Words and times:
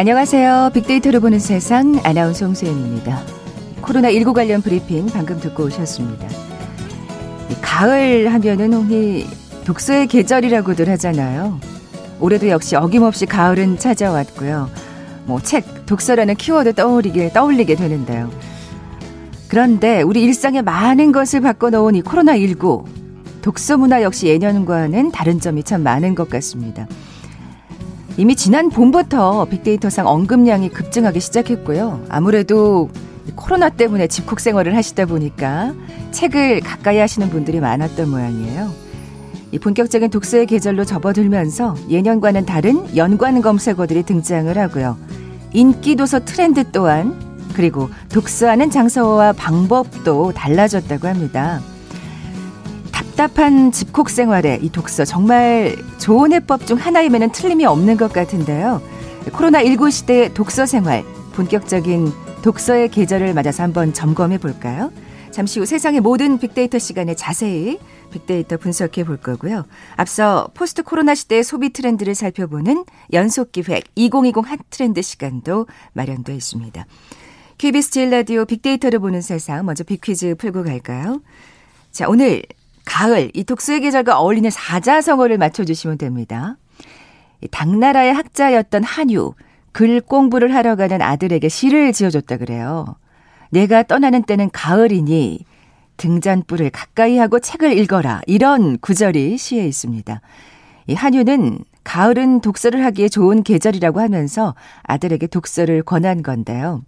안녕하세요. 0.00 0.70
빅데이터를 0.72 1.20
보는 1.20 1.38
세상 1.38 2.00
아나운서 2.04 2.46
홍소연입니다. 2.46 3.22
코로나19 3.82 4.32
관련 4.32 4.62
브리핑 4.62 5.04
방금 5.08 5.38
듣고 5.38 5.64
오셨습니다. 5.64 6.26
가을 7.60 8.32
하면은 8.32 8.72
흔히 8.72 9.26
독서의 9.66 10.06
계절이라고들 10.06 10.88
하잖아요. 10.88 11.60
올해도 12.18 12.48
역시 12.48 12.76
어김없이 12.76 13.26
가을은 13.26 13.78
찾아왔고요. 13.78 14.70
뭐 15.26 15.38
책, 15.42 15.84
독서라는 15.84 16.36
키워드 16.36 16.76
떠올리게 16.76 17.34
떠올리게 17.34 17.74
되는데요. 17.74 18.30
그런데 19.48 20.00
우리 20.00 20.22
일상에 20.22 20.62
많은 20.62 21.12
것을 21.12 21.42
바꿔놓은 21.42 21.96
이 21.96 22.02
코로나19 22.02 22.86
독서 23.42 23.76
문화 23.76 24.02
역시 24.02 24.28
예년과는 24.28 25.10
다른 25.10 25.40
점이 25.40 25.62
참 25.62 25.82
많은 25.82 26.14
것 26.14 26.30
같습니다. 26.30 26.86
이미 28.20 28.36
지난 28.36 28.68
봄부터 28.68 29.46
빅데이터상 29.46 30.06
언급량이 30.06 30.68
급증하기 30.68 31.20
시작했고요. 31.20 32.04
아무래도 32.10 32.90
코로나 33.34 33.70
때문에 33.70 34.08
집콕 34.08 34.40
생활을 34.40 34.76
하시다 34.76 35.06
보니까 35.06 35.72
책을 36.10 36.60
가까이 36.60 36.98
하시는 36.98 37.30
분들이 37.30 37.60
많았던 37.60 38.10
모양이에요. 38.10 38.74
이 39.52 39.58
본격적인 39.58 40.10
독서의 40.10 40.44
계절로 40.44 40.84
접어들면서 40.84 41.76
예년과는 41.88 42.44
다른 42.44 42.94
연관 42.94 43.40
검색어들이 43.40 44.02
등장을 44.02 44.58
하고요. 44.58 44.98
인기 45.54 45.96
도서 45.96 46.22
트렌드 46.22 46.70
또한 46.72 47.18
그리고 47.54 47.88
독서하는 48.10 48.70
장소와 48.70 49.32
방법도 49.32 50.32
달라졌다고 50.34 51.08
합니다. 51.08 51.62
답답한 53.20 53.70
집콕 53.70 54.08
생활에 54.08 54.58
이 54.62 54.70
독서 54.70 55.04
정말 55.04 55.76
좋은 55.98 56.32
해법 56.32 56.66
중 56.66 56.78
하나임에는 56.78 57.32
틀림이 57.32 57.66
없는 57.66 57.98
것 57.98 58.14
같은데요. 58.14 58.80
코로나19 59.26 59.90
시대의 59.90 60.32
독서 60.32 60.64
생활, 60.64 61.04
본격적인 61.34 62.10
독서의 62.42 62.88
계절을 62.88 63.34
맞아서 63.34 63.62
한번 63.62 63.92
점검해 63.92 64.38
볼까요? 64.38 64.90
잠시 65.32 65.60
후 65.60 65.66
세상의 65.66 66.00
모든 66.00 66.38
빅데이터 66.38 66.78
시간에 66.78 67.14
자세히 67.14 67.78
빅데이터 68.10 68.56
분석해 68.56 69.04
볼 69.04 69.18
거고요. 69.18 69.66
앞서 69.96 70.48
post 70.54 70.82
코로나 70.82 71.14
시대의 71.14 71.44
소비 71.44 71.74
트렌드를 71.74 72.14
살펴보는 72.14 72.86
연속 73.12 73.52
기획 73.52 73.84
2020 73.96 74.50
hot 74.50 74.58
trend 74.70 75.02
시간도 75.02 75.66
마련되어 75.92 76.34
있습니다. 76.34 76.86
KBS 77.58 77.90
제일 77.90 78.08
라디오 78.08 78.46
빅데이터를 78.46 78.98
보는 78.98 79.20
세상 79.20 79.66
먼저 79.66 79.84
big 79.84 80.01
퀴즈 80.01 80.36
풀고 80.36 80.64
갈까요? 80.64 81.20
자, 81.92 82.08
오늘 82.08 82.44
가을 82.84 83.30
이 83.34 83.44
독서의 83.44 83.80
계절과 83.80 84.18
어울리는 84.18 84.48
사자성어를 84.50 85.38
맞춰주시면 85.38 85.98
됩니다. 85.98 86.56
당나라의 87.50 88.12
학자였던 88.12 88.84
한유 88.84 89.34
글 89.72 90.00
공부를 90.00 90.54
하러 90.54 90.76
가는 90.76 91.00
아들에게 91.00 91.48
시를 91.48 91.92
지어줬다 91.92 92.36
그래요. 92.38 92.96
내가 93.50 93.82
떠나는 93.82 94.22
때는 94.22 94.50
가을이니 94.52 95.44
등잔불을 95.96 96.70
가까이 96.70 97.18
하고 97.18 97.38
책을 97.38 97.76
읽어라 97.76 98.22
이런 98.26 98.78
구절이 98.78 99.36
시에 99.36 99.66
있습니다. 99.66 100.20
이 100.86 100.94
한유는 100.94 101.58
가을은 101.84 102.40
독서를 102.40 102.84
하기에 102.84 103.08
좋은 103.08 103.42
계절이라고 103.42 104.00
하면서 104.00 104.54
아들에게 104.82 105.26
독서를 105.26 105.82
권한 105.82 106.22
건데요. 106.22 106.82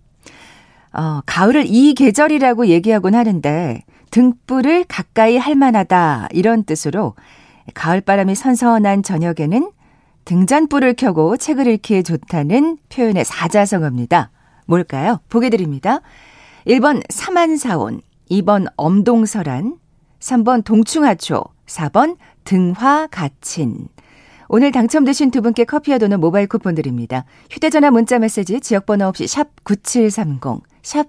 어, 0.92 1.20
가을을 1.24 1.64
이 1.66 1.94
계절이라고 1.94 2.66
얘기하곤 2.66 3.14
하는데 3.14 3.82
등불을 4.12 4.84
가까이 4.84 5.36
할 5.36 5.56
만하다 5.56 6.28
이런 6.30 6.62
뜻으로 6.62 7.14
가을바람이 7.74 8.36
선선한 8.36 9.02
저녁에는 9.02 9.72
등잔불을 10.24 10.94
켜고 10.94 11.36
책을 11.36 11.66
읽기에 11.66 12.02
좋다는 12.02 12.78
표현의 12.88 13.24
사자성어입니다. 13.24 14.30
뭘까요? 14.66 15.18
보게 15.28 15.50
드립니다. 15.50 16.00
1번 16.66 17.02
사만사온, 17.08 18.02
2번 18.30 18.66
엄동설한, 18.76 19.78
3번 20.20 20.62
동충하초, 20.64 21.42
4번 21.66 22.16
등화가친. 22.44 23.88
오늘 24.48 24.70
당첨되신 24.70 25.30
두 25.30 25.40
분께 25.40 25.64
커피와 25.64 25.98
도는 25.98 26.20
모바일 26.20 26.46
쿠폰 26.46 26.74
드립니다. 26.74 27.24
휴대전화 27.50 27.90
문자 27.90 28.18
메시지 28.18 28.60
지역번호 28.60 29.06
없이 29.06 29.26
샵 29.26 29.48
9730, 29.64 30.62
샵 30.82 31.08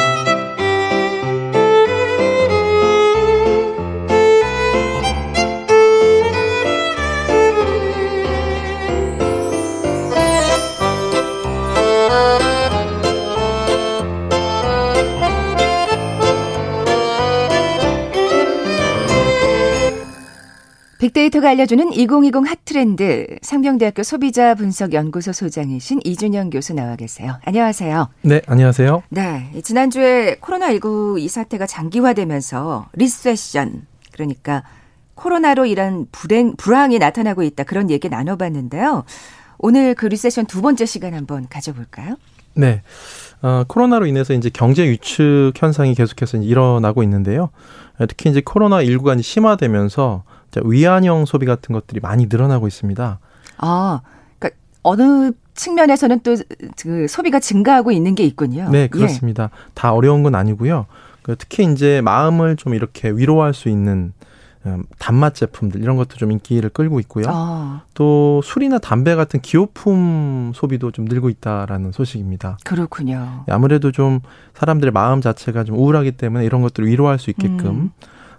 빅데이터가 21.01 21.49
알려주는 21.49 21.93
2020 21.93 22.47
hot 22.47 22.81
trend 22.81 23.39
상명대학교 23.41 24.03
소비자 24.03 24.53
분석 24.53 24.93
연구소 24.93 25.33
소장이신 25.33 26.01
이준영 26.03 26.51
교수 26.51 26.75
나와 26.75 26.95
계세요. 26.95 27.39
안녕하세요. 27.43 28.09
네, 28.21 28.41
안녕하세요. 28.45 29.01
네, 29.09 29.51
지난주에 29.63 30.35
코로나19 30.35 31.19
이 31.19 31.27
사태가 31.27 31.65
장기화되면서 31.65 32.89
recession 32.93 33.87
그러니까 34.11 34.61
코로나로 35.15 35.65
이런 35.65 36.05
불행 36.11 36.55
불황이 36.55 36.99
나타나고 36.99 37.41
있다 37.41 37.63
그런 37.63 37.89
얘기 37.89 38.07
나눠봤는데요. 38.07 39.03
오늘 39.57 39.95
그 39.95 40.05
recession 40.05 40.45
두 40.45 40.61
번째 40.61 40.85
시간 40.85 41.15
한번 41.15 41.47
가져볼까요? 41.49 42.17
네. 42.53 42.83
어, 43.41 43.63
코로나로 43.67 44.05
인해서 44.05 44.35
이제 44.35 44.51
경제 44.53 44.87
위축 44.87 45.53
현상이 45.55 45.95
계속해서 45.95 46.37
일어나고 46.37 47.01
있는데요. 47.01 47.49
특히 48.07 48.29
이제 48.29 48.41
코로나 48.45 48.83
19가 48.83 49.19
심화되면서 49.19 50.23
위안형 50.63 51.25
소비 51.25 51.45
같은 51.45 51.73
것들이 51.73 51.99
많이 52.01 52.27
늘어나고 52.27 52.67
있습니다. 52.67 53.19
아, 53.57 54.01
그러니까 54.39 54.59
어느 54.83 55.31
측면에서는 55.53 56.19
또 56.21 56.35
그 56.81 57.07
소비가 57.07 57.39
증가하고 57.39 57.91
있는 57.91 58.15
게 58.15 58.23
있군요. 58.23 58.69
네, 58.69 58.87
그렇습니다. 58.87 59.43
예. 59.43 59.49
다 59.73 59.93
어려운 59.93 60.23
건 60.23 60.35
아니고요. 60.35 60.85
그 61.21 61.35
특히 61.37 61.63
이제 61.71 62.01
마음을 62.01 62.55
좀 62.55 62.73
이렇게 62.73 63.09
위로할 63.11 63.53
수 63.53 63.69
있는 63.69 64.13
음, 64.65 64.83
단맛 64.99 65.33
제품들 65.33 65.81
이런 65.81 65.95
것도 65.95 66.17
좀 66.17 66.31
인기를 66.31 66.69
끌고 66.69 66.99
있고요. 67.01 67.25
아. 67.29 67.81
또 67.93 68.41
술이나 68.43 68.77
담배 68.77 69.15
같은 69.15 69.41
기호품 69.41 70.51
소비도 70.53 70.91
좀 70.91 71.05
늘고 71.05 71.29
있다라는 71.29 71.91
소식입니다. 71.91 72.57
그렇군요. 72.63 73.43
아무래도 73.49 73.91
좀 73.91 74.19
사람들의 74.53 74.91
마음 74.91 75.21
자체가 75.21 75.63
좀 75.63 75.77
우울하기 75.77 76.11
때문에 76.13 76.45
이런 76.45 76.61
것들을 76.61 76.87
위로할 76.87 77.17
수 77.17 77.29
있게끔 77.31 77.65
음. 77.67 77.91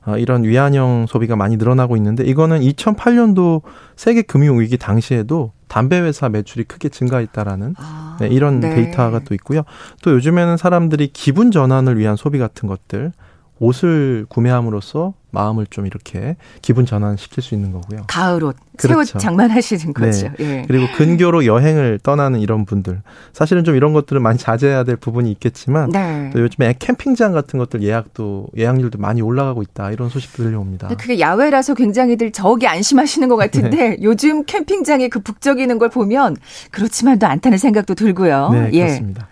어, 0.04 0.16
이런 0.16 0.44
위안형 0.44 1.06
소비가 1.08 1.36
많이 1.36 1.56
늘어나고 1.56 1.96
있는데 1.96 2.24
이거는 2.24 2.60
2008년도 2.60 3.62
세계 3.96 4.22
금융 4.22 4.60
위기 4.60 4.76
당시에도 4.76 5.52
담배 5.68 5.98
회사 6.00 6.28
매출이 6.28 6.64
크게 6.64 6.88
증가했다라는 6.88 7.76
아, 7.78 8.16
네, 8.20 8.28
이런 8.28 8.60
네. 8.60 8.74
데이터가 8.74 9.20
또 9.20 9.34
있고요. 9.34 9.62
또 10.02 10.10
요즘에는 10.12 10.56
사람들이 10.56 11.08
기분 11.12 11.50
전환을 11.50 11.98
위한 11.98 12.16
소비 12.16 12.38
같은 12.38 12.68
것들 12.68 13.12
옷을 13.58 14.26
구매함으로써 14.28 15.14
마음을 15.32 15.66
좀 15.68 15.86
이렇게 15.86 16.36
기분 16.60 16.86
전환시킬 16.86 17.42
수 17.42 17.54
있는 17.54 17.72
거고요. 17.72 18.04
가을 18.06 18.44
옷, 18.44 18.56
그렇죠. 18.76 19.04
새옷 19.04 19.22
장만하시는 19.22 19.92
거죠. 19.94 20.28
네. 20.38 20.44
예. 20.44 20.64
그리고 20.68 20.86
근교로 20.94 21.46
여행을 21.46 21.98
떠나는 22.02 22.40
이런 22.40 22.64
분들. 22.64 23.02
사실은 23.32 23.64
좀 23.64 23.74
이런 23.74 23.92
것들은 23.92 24.22
많이 24.22 24.38
자제해야 24.38 24.84
될 24.84 24.96
부분이 24.96 25.30
있겠지만 25.32 25.90
네. 25.90 26.30
또 26.32 26.40
요즘에 26.40 26.74
캠핑장 26.78 27.32
같은 27.32 27.58
것들 27.58 27.82
예약도 27.82 28.48
예약률도 28.56 28.98
많이 28.98 29.22
올라가고 29.22 29.62
있다. 29.62 29.90
이런 29.90 30.08
소식도 30.08 30.44
들려옵니다. 30.44 30.88
그게 30.88 31.18
야외라서 31.18 31.74
굉장히들 31.74 32.32
저기 32.32 32.66
안심하시는 32.66 33.26
것 33.28 33.36
같은데 33.36 33.96
네. 33.96 33.96
요즘 34.02 34.44
캠핑장에 34.44 35.08
그 35.08 35.20
북적이는 35.20 35.78
걸 35.78 35.88
보면 35.88 36.36
그렇지만도 36.70 37.26
않다는 37.26 37.58
생각도 37.58 37.94
들고요. 37.94 38.50
네, 38.52 38.70
예. 38.74 38.84
그렇습니다. 38.84 39.28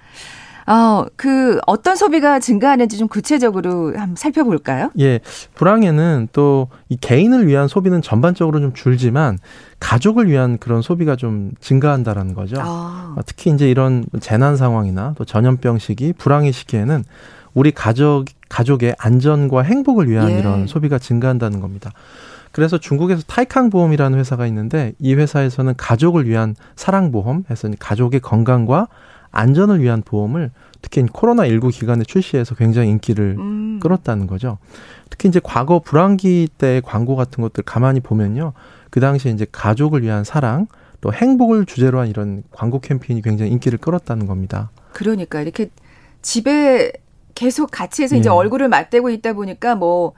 어, 0.71 1.07
그 1.17 1.59
어떤 1.67 1.97
소비가 1.97 2.39
증가하는지 2.39 2.97
좀 2.97 3.09
구체적으로 3.09 3.89
한번 3.99 4.15
살펴볼까요? 4.17 4.91
예. 4.99 5.21
불황에는 5.55 6.29
또 6.33 6.69
이 6.91 6.97
개인을 6.97 7.47
위한 7.47 7.69
소비는 7.69 8.03
전반적으로 8.03 8.61
좀 8.61 8.75
줄지만 8.75 9.39
가족을 9.79 10.29
위한 10.29 10.59
그런 10.59 10.83
소비가 10.83 11.15
좀 11.17 11.53
증가한다라는 11.61 12.35
거죠. 12.35 12.57
아. 12.59 13.15
특히 13.27 13.51
이제 13.53 13.71
이런 13.71 14.05
재난 14.21 14.57
상황이나 14.57 15.15
또 15.17 15.25
전염병 15.25 15.79
시기, 15.79 16.13
불황의 16.13 16.53
시기에는 16.53 17.05
우리 17.55 17.71
가족 17.71 18.25
가족의 18.49 18.97
안전과 18.99 19.63
행복을 19.63 20.09
위한 20.09 20.33
예. 20.33 20.39
이런 20.41 20.67
소비가 20.67 20.99
증가한다는 20.99 21.61
겁니다. 21.61 21.93
그래서 22.51 22.79
중국에서 22.79 23.23
타이캉 23.29 23.71
보험이라는 23.71 24.19
회사가 24.19 24.49
있는데 24.49 24.93
이 24.99 25.15
회사에서는 25.15 25.75
가족을 25.77 26.27
위한 26.27 26.57
사랑 26.75 27.13
보험 27.13 27.45
해서 27.49 27.71
가족의 27.79 28.19
건강과 28.19 28.89
안전을 29.33 29.81
위한 29.83 30.03
보험을 30.03 30.51
특히 30.83 31.05
코로나 31.13 31.47
19 31.47 31.69
기간에 31.69 32.05
출시해서 32.05 32.55
굉장히 32.55 32.91
인기를 32.91 33.37
음. 33.39 33.81
끌었다는 33.81 34.27
거죠. 34.27 34.59
특히 35.11 35.29
이제 35.29 35.41
과거 35.43 35.79
불황기 35.79 36.49
때 36.59 36.81
광고 36.85 37.17
같은 37.17 37.43
것들 37.43 37.65
가만히 37.65 38.01
보면요. 38.01 38.53
그 38.91 39.01
당시에 39.01 39.33
이제 39.33 39.47
가족을 39.51 40.03
위한 40.03 40.25
사랑 40.25 40.67
또 41.01 41.13
행복을 41.13 41.67
주제로 41.67 42.01
한 42.01 42.09
이런 42.09 42.43
광고 42.51 42.81
캠페인이 42.81 43.23
굉장히 43.23 43.51
인기를 43.53 43.79
끌었다는 43.79 44.27
겁니다. 44.27 44.71
그러니까 44.93 45.41
이렇게 45.41 45.71
집에 46.23 46.93
계속 47.35 47.71
같이 47.71 48.03
해서 48.03 48.17
이제 48.17 48.29
예. 48.29 48.33
얼굴을 48.33 48.69
맞대고 48.69 49.09
있다 49.11 49.33
보니까 49.33 49.75
뭐 49.75 50.13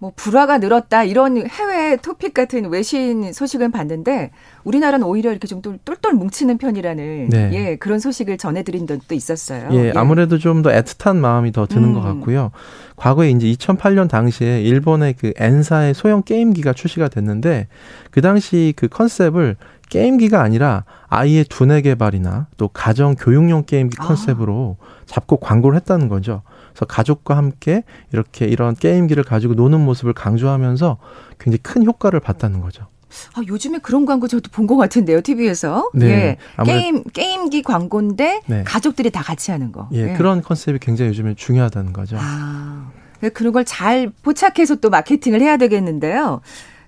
뭐 0.00 0.12
불화가 0.16 0.58
늘었다 0.58 1.04
이런 1.04 1.46
해외 1.46 1.96
토픽 1.96 2.32
같은 2.32 2.70
외신 2.70 3.32
소식을 3.34 3.70
봤는데 3.70 4.30
우리나라는 4.64 5.06
오히려 5.06 5.30
이렇게 5.30 5.46
좀 5.46 5.60
똘똘 5.84 6.14
뭉치는 6.14 6.56
편이라는 6.56 7.28
네. 7.28 7.50
예 7.52 7.76
그런 7.76 7.98
소식을 7.98 8.38
전해드린 8.38 8.86
적도 8.86 9.14
있었어요. 9.14 9.68
예, 9.72 9.86
예. 9.88 9.92
아무래도 9.94 10.38
좀 10.38 10.60
더 10.62 10.70
애틋한 10.70 11.16
마음이 11.16 11.52
더 11.52 11.66
드는 11.66 11.90
음. 11.90 11.94
것 11.94 12.00
같고요. 12.00 12.50
과거에 12.96 13.30
이제 13.30 13.46
2008년 13.46 14.08
당시에 14.08 14.62
일본의 14.62 15.14
그 15.18 15.32
엔사의 15.36 15.94
소형 15.94 16.22
게임기가 16.22 16.72
출시가 16.72 17.08
됐는데 17.08 17.68
그 18.10 18.20
당시 18.20 18.74
그 18.76 18.88
컨셉을 18.88 19.56
게임기가 19.88 20.40
아니라 20.40 20.84
아이의 21.08 21.44
두뇌 21.44 21.82
개발이나 21.82 22.46
또 22.56 22.68
가정 22.68 23.14
교육용 23.14 23.64
게임기 23.64 23.96
아. 24.00 24.06
컨셉으로 24.06 24.76
아. 24.80 24.84
잡고 25.06 25.38
광고를 25.38 25.76
했다는 25.76 26.08
거죠. 26.08 26.42
그래서 26.70 26.84
가족과 26.86 27.36
함께 27.36 27.84
이렇게 28.12 28.46
이런 28.46 28.74
게임기를 28.74 29.24
가지고 29.24 29.54
노는 29.54 29.80
모습을 29.80 30.12
강조하면서 30.12 30.98
굉장히 31.38 31.58
큰 31.62 31.84
효과를 31.84 32.20
봤다는 32.20 32.60
거죠. 32.60 32.86
아, 33.34 33.42
요즘에 33.46 33.78
그런 33.78 34.06
광고 34.06 34.28
저도 34.28 34.50
본 34.52 34.66
것 34.68 34.76
같은데요, 34.76 35.20
TV에서. 35.20 35.90
네. 35.94 36.06
예. 36.06 36.38
게임, 36.64 37.02
게임기 37.04 37.62
광고인데 37.62 38.42
네. 38.46 38.62
가족들이 38.64 39.10
다 39.10 39.20
같이 39.22 39.50
하는 39.50 39.72
거. 39.72 39.88
예, 39.92 40.12
예. 40.12 40.16
그런 40.16 40.42
컨셉이 40.42 40.78
굉장히 40.78 41.08
요즘에 41.08 41.34
중요하다는 41.34 41.92
거죠. 41.92 42.16
아. 42.20 42.90
그런 43.34 43.52
걸 43.52 43.64
잘 43.64 44.10
포착해서 44.22 44.76
또 44.76 44.88
마케팅을 44.90 45.40
해야 45.42 45.56
되겠는데요. 45.56 46.40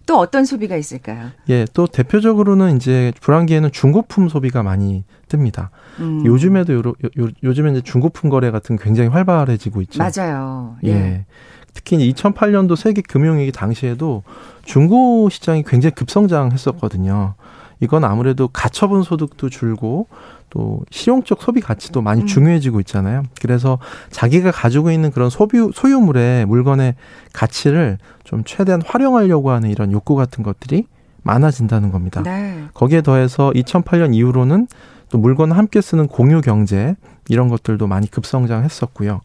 또 0.06 0.18
어떤 0.18 0.44
소비가 0.44 0.76
있을까요? 0.76 1.30
예, 1.48 1.64
또 1.72 1.86
대표적으로는 1.86 2.76
이제 2.76 3.12
불황기에는 3.20 3.72
중고품 3.72 4.28
소비가 4.28 4.62
많이 4.62 5.04
뜹니다. 5.28 5.68
음. 6.00 6.24
요즘에도 6.24 6.74
요, 6.74 6.78
요, 7.18 7.28
요 7.42 7.54
즘에 7.54 7.70
이제 7.70 7.80
중고품 7.80 8.30
거래 8.30 8.50
같은 8.50 8.76
굉장히 8.76 9.08
활발해지고 9.10 9.82
있죠. 9.82 10.02
맞아요. 10.02 10.76
예. 10.84 10.90
예. 10.90 11.26
특히 11.74 12.12
2008년도 12.12 12.76
세계 12.76 13.00
금융위기 13.02 13.52
당시에도 13.52 14.22
중고 14.64 15.28
시장이 15.30 15.62
굉장히 15.62 15.94
급성장했었거든요. 15.94 17.34
이건 17.82 18.04
아무래도 18.04 18.46
가처분 18.46 19.02
소득도 19.02 19.50
줄고 19.50 20.06
또 20.50 20.84
실용적 20.90 21.42
소비 21.42 21.60
가치도 21.60 22.00
많이 22.00 22.22
음. 22.22 22.26
중요해지고 22.26 22.78
있잖아요. 22.80 23.24
그래서 23.40 23.78
자기가 24.10 24.52
가지고 24.52 24.92
있는 24.92 25.10
그런 25.10 25.30
소비 25.30 25.58
소유물의 25.74 26.46
물건의 26.46 26.94
가치를 27.32 27.98
좀 28.22 28.44
최대한 28.44 28.82
활용하려고 28.86 29.50
하는 29.50 29.68
이런 29.68 29.90
욕구 29.90 30.14
같은 30.14 30.44
것들이 30.44 30.86
많아진다는 31.24 31.90
겁니다. 31.90 32.22
네. 32.22 32.66
거기에 32.72 33.02
더해서 33.02 33.50
2008년 33.50 34.14
이후로는 34.14 34.68
또 35.10 35.18
물건을 35.18 35.56
함께 35.56 35.80
쓰는 35.80 36.06
공유 36.06 36.40
경제 36.40 36.94
이런 37.28 37.48
것들도 37.48 37.88
많이 37.88 38.08
급성장했었고요. 38.08 39.20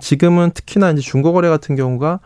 지금은 0.00 0.50
특히나 0.50 0.90
이제 0.90 1.00
중고거래 1.00 1.48
같은 1.48 1.76
경우가 1.76 2.18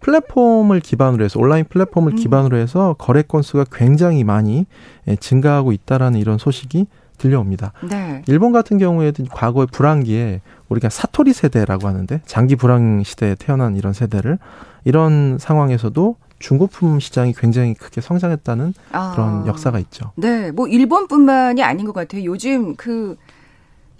플랫폼을 0.00 0.80
기반으로 0.80 1.24
해서 1.24 1.38
온라인 1.40 1.64
플랫폼을 1.64 2.12
음. 2.12 2.16
기반으로 2.16 2.56
해서 2.56 2.94
거래 2.98 3.22
건수가 3.22 3.66
굉장히 3.72 4.24
많이 4.24 4.66
예, 5.06 5.16
증가하고 5.16 5.72
있다라는 5.72 6.20
이런 6.20 6.38
소식이 6.38 6.86
들려옵니다. 7.18 7.72
네. 7.88 8.22
일본 8.28 8.52
같은 8.52 8.78
경우에도 8.78 9.24
과거의 9.30 9.66
불황기에 9.72 10.40
우리가 10.68 10.88
사토리 10.88 11.32
세대라고 11.32 11.88
하는데 11.88 12.20
장기 12.26 12.56
불황 12.56 13.02
시대에 13.02 13.34
태어난 13.34 13.76
이런 13.76 13.92
세대를 13.92 14.38
이런 14.84 15.38
상황에서도 15.38 16.16
중고품 16.38 17.00
시장이 17.00 17.34
굉장히 17.36 17.74
크게 17.74 18.00
성장했다는 18.00 18.74
아. 18.92 19.12
그런 19.14 19.46
역사가 19.48 19.80
있죠. 19.80 20.12
네, 20.14 20.52
뭐 20.52 20.68
일본뿐만이 20.68 21.62
아닌 21.62 21.84
것 21.84 21.92
같아요. 21.92 22.24
요즘 22.24 22.76
그 22.76 23.16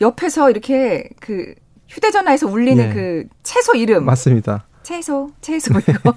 옆에서 0.01 0.49
이렇게 0.51 1.09
그 1.21 1.55
휴대전화에서 1.89 2.47
울리는 2.47 2.89
네. 2.89 2.95
그 2.95 3.25
채소 3.43 3.75
이름 3.75 4.05
맞습니다. 4.05 4.68
채소, 4.89 5.29
채소 5.43 5.79
이거 5.81 6.15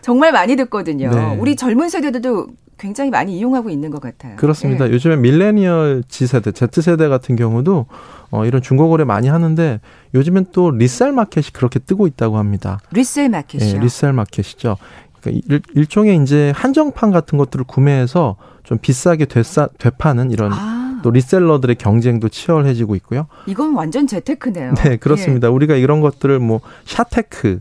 정말 0.00 0.32
많이 0.32 0.56
듣거든요. 0.56 1.10
네. 1.10 1.36
우리 1.36 1.56
젊은 1.56 1.90
세대들도 1.90 2.46
굉장히 2.78 3.10
많이 3.10 3.36
이용하고 3.36 3.68
있는 3.68 3.90
것 3.90 4.00
같아요. 4.00 4.36
그렇습니다. 4.36 4.88
예. 4.88 4.92
요즘에 4.92 5.16
millennial 5.16 6.04
G세대, 6.08 6.52
Z세대 6.52 7.08
같은 7.08 7.36
경우도 7.36 7.84
어, 8.30 8.46
이런 8.46 8.62
중고거래 8.62 9.04
많이 9.04 9.28
하는데 9.28 9.78
요즘엔 10.14 10.46
또 10.52 10.70
resell 10.70 11.12
market이 11.12 11.48
그렇게 11.52 11.78
뜨고 11.78 12.06
있다고 12.06 12.38
합니다. 12.38 12.80
resell 12.92 13.28
market이요? 13.28 13.76
예, 13.76 13.78
resell 13.78 14.14
market이죠. 14.14 14.78
그러니까 15.20 15.44
일, 15.46 15.60
일종의 15.74 16.22
이제 16.22 16.54
한정판 16.56 17.10
같은 17.10 17.36
것들을 17.36 17.66
구매해서 17.66 18.36
좀 18.62 18.78
비싸게 18.78 19.26
되싸, 19.26 19.68
되파는 19.78 20.30
이런 20.30 20.54
아. 20.54 20.79
또 21.02 21.10
reseller들의 21.10 21.76
경쟁도 21.76 22.28
치열해지고 22.28 22.96
있고요. 22.96 23.26
이건 23.46 23.74
완전 23.74 24.06
재테크네요. 24.06 24.74
네, 24.74 24.96
그렇습니다. 24.96 25.48
예. 25.48 25.52
우리가 25.52 25.76
이런 25.76 26.00
것들을 26.00 26.38
뭐 26.38 26.60
샤테크, 26.84 27.60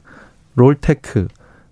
롤테크, 0.56 1.28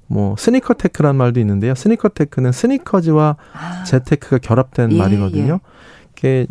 뭐 0.08 0.36
스니커 0.38 0.74
테크란 0.74 1.16
말도 1.16 1.40
있는데요. 1.40 1.76
스니커 1.76 2.10
테크는 2.10 2.52
스니커즈와 2.52 3.36
아. 3.54 3.84
재테크가 3.84 4.40
결합된 4.40 4.94
예, 4.94 4.98
말이거든요. 4.98 5.54
예. 5.54 5.60
이게 6.18 6.48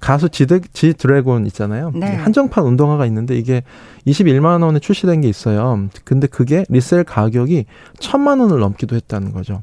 가수 0.00 0.30
지드, 0.30 0.62
지 0.72 0.94
드래곤 0.94 1.46
있잖아요. 1.46 1.92
네. 1.94 2.14
한정판 2.14 2.64
운동화가 2.64 3.04
있는데 3.06 3.36
이게 3.36 3.62
21만 4.06 4.62
원에 4.62 4.78
출시된 4.78 5.20
게 5.20 5.28
있어요. 5.28 5.88
근데 6.04 6.26
그게 6.26 6.64
resell 6.70 7.04
가격이 7.04 7.66
천만 7.98 8.40
원을 8.40 8.58
넘기도 8.58 8.96
했다는 8.96 9.32
거죠. 9.32 9.62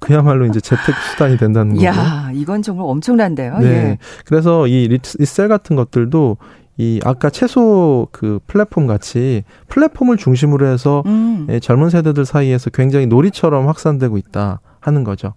그야말로 0.00 0.46
이제 0.46 0.60
재테크 0.60 0.92
수단이 1.12 1.36
된다는 1.38 1.74
거고. 1.74 1.84
야, 1.86 2.30
이건 2.34 2.62
정말 2.62 2.86
엄청난데요. 2.86 3.58
네. 3.58 3.66
예. 3.66 3.98
그래서 4.24 4.66
이 4.66 4.88
리셀 5.18 5.48
같은 5.48 5.76
것들도 5.76 6.36
이 6.78 7.00
아까 7.04 7.28
채소 7.30 8.08
그 8.10 8.40
플랫폼 8.46 8.86
같이 8.86 9.44
플랫폼을 9.68 10.16
중심으로 10.16 10.66
해서 10.66 11.02
음. 11.06 11.46
예, 11.50 11.60
젊은 11.60 11.90
세대들 11.90 12.24
사이에서 12.24 12.70
굉장히 12.70 13.06
놀이처럼 13.06 13.68
확산되고 13.68 14.16
있다 14.16 14.60
하는 14.80 15.04
거죠. 15.04 15.34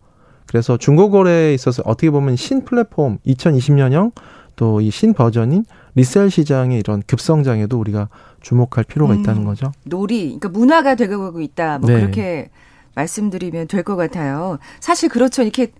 그래서 0.48 0.77
중고거래에 0.77 1.53
있어서 1.53 1.84
어떻게 1.86 2.10
보면 2.12 2.36
신 2.38 2.63
플랫폼 2.63 3.17
2020년형 3.27 4.12
또 4.55 4.79
이 4.82 4.89
신 4.91 5.13
버전인 5.13 5.65
리셀 5.96 6.29
시장의 6.29 6.79
이런 6.79 7.01
급성장에도 7.08 7.77
우리가 7.79 8.08
주목할 8.41 8.84
필요가 8.84 9.13
음. 9.13 9.20
있다는 9.20 9.43
거죠. 9.46 9.72
놀이, 9.84 10.25
그러니까 10.39 10.50
문화가 10.50 10.96
되고 10.96 11.39
있다. 11.41 11.79
뭐 11.79 11.89
네. 11.89 12.00
그렇게 12.00 12.50
말씀드리면 12.95 13.67
될 13.67 13.83
것 13.83 13.95
같아요. 13.95 14.59
사실 14.79 15.09
그렇죠. 15.09 15.41
이렇게 15.41 15.71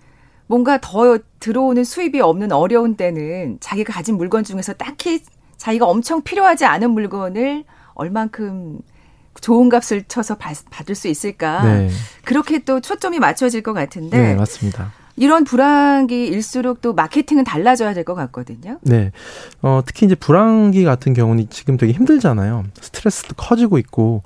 뭔가 0.48 0.77
더 0.82 1.17
들어오는 1.39 1.84
수입이 1.84 2.20
없는 2.20 2.51
어려운 2.51 2.96
때는 2.96 3.58
자기가 3.62 3.93
가진 3.93 4.17
물건 4.17 4.43
중에서 4.43 4.74
딱히 4.74 5.22
자기가 5.58 5.86
엄청 5.86 6.22
필요하지 6.22 6.65
않은 6.65 6.91
물건을 6.91 7.63
얼만큼 7.93 8.79
좋은 9.41 9.70
값을 9.70 10.03
쳐서 10.08 10.38
받을 10.38 10.96
수 10.96 11.08
있을까. 11.08 11.63
네. 11.63 11.89
그렇게 12.25 12.60
또 12.60 12.82
초점이 12.82 13.20
맞춰질 13.20 13.63
것 13.63 13.74
같은데. 13.74 14.17
네, 14.17 14.36
맞습니다. 14.36 14.91
이런 15.15 15.43
불황기일수록 15.43 16.82
또 16.82 16.93
마케팅은 16.93 17.43
달라져야 17.43 17.93
될 17.93 18.03
것 18.03 18.15
같거든요. 18.15 18.79
네. 18.82 19.12
어, 19.62 19.82
특히 19.86 20.05
이제 20.05 20.15
불황기 20.15 20.84
같은 20.84 21.13
경우는 21.13 21.48
지금 21.50 21.77
되게 21.77 21.93
힘들잖아요. 21.93 22.65
스트레스도 22.82 23.36
커지고 23.38 23.77
있고. 23.77 24.24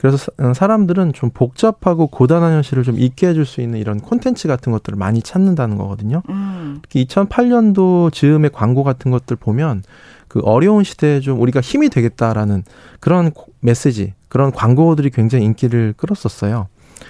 그래서 0.00 0.32
어, 0.38 0.54
사람들은 0.54 1.12
좀 1.12 1.28
복잡하고 1.28 2.06
고단한 2.06 2.54
현실을 2.54 2.84
좀 2.84 2.98
잊게 2.98 3.28
해줄 3.28 3.44
수 3.44 3.60
있는 3.60 3.78
이런 3.78 4.00
콘텐츠 4.00 4.48
같은 4.48 4.72
것들을 4.72 4.96
많이 4.96 5.20
찾는다는 5.20 5.76
거거든요. 5.76 6.22
음. 6.30 6.78
특히 6.80 7.04
2008년도 7.04 8.10
즈음의 8.10 8.50
광고 8.50 8.82
같은 8.82 9.10
것들 9.10 9.36
보면 9.36 9.82
그 10.26 10.40
어려운 10.40 10.84
시대에 10.84 11.20
좀 11.20 11.38
우리가 11.42 11.60
힘이 11.60 11.90
되겠다라는 11.90 12.64
그런 12.98 13.32
메시지, 13.60 14.14
그런 14.30 14.52
광고들이 14.52 15.10
굉장히 15.10 15.44
인기를 15.44 15.92
끌었었어요. 15.98 16.68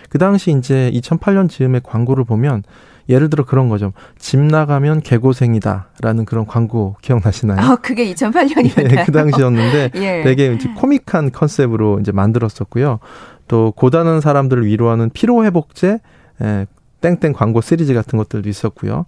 그 0.08 0.18
당시 0.18 0.50
이제 0.50 0.90
2008년 0.92 1.48
즈음의 1.48 1.82
광고를 1.84 2.24
보면 2.24 2.64
예를 3.10 3.28
들어 3.28 3.44
그런 3.44 3.68
거죠. 3.68 3.92
집 4.18 4.40
나가면 4.40 5.02
개고생이다라는 5.02 6.24
그런 6.24 6.46
광고 6.46 6.96
기억나시나요? 7.02 7.58
아, 7.60 7.76
그게 7.76 8.12
2008년이었나요? 8.14 8.98
예, 8.98 9.04
그 9.04 9.12
당시였는데 9.12 9.90
예. 9.96 10.22
되게 10.22 10.54
이제 10.54 10.68
코믹한 10.76 11.32
컨셉으로 11.32 11.98
이제 12.00 12.12
만들었었고요. 12.12 13.00
또 13.48 13.72
고단한 13.76 14.20
사람들을 14.20 14.64
위로하는 14.64 15.10
피로 15.12 15.44
회복제 15.44 15.98
예, 16.42 16.66
땡땡 17.00 17.32
광고 17.32 17.60
시리즈 17.60 17.92
같은 17.92 18.16
것들도 18.16 18.48
있었고요. 18.48 19.06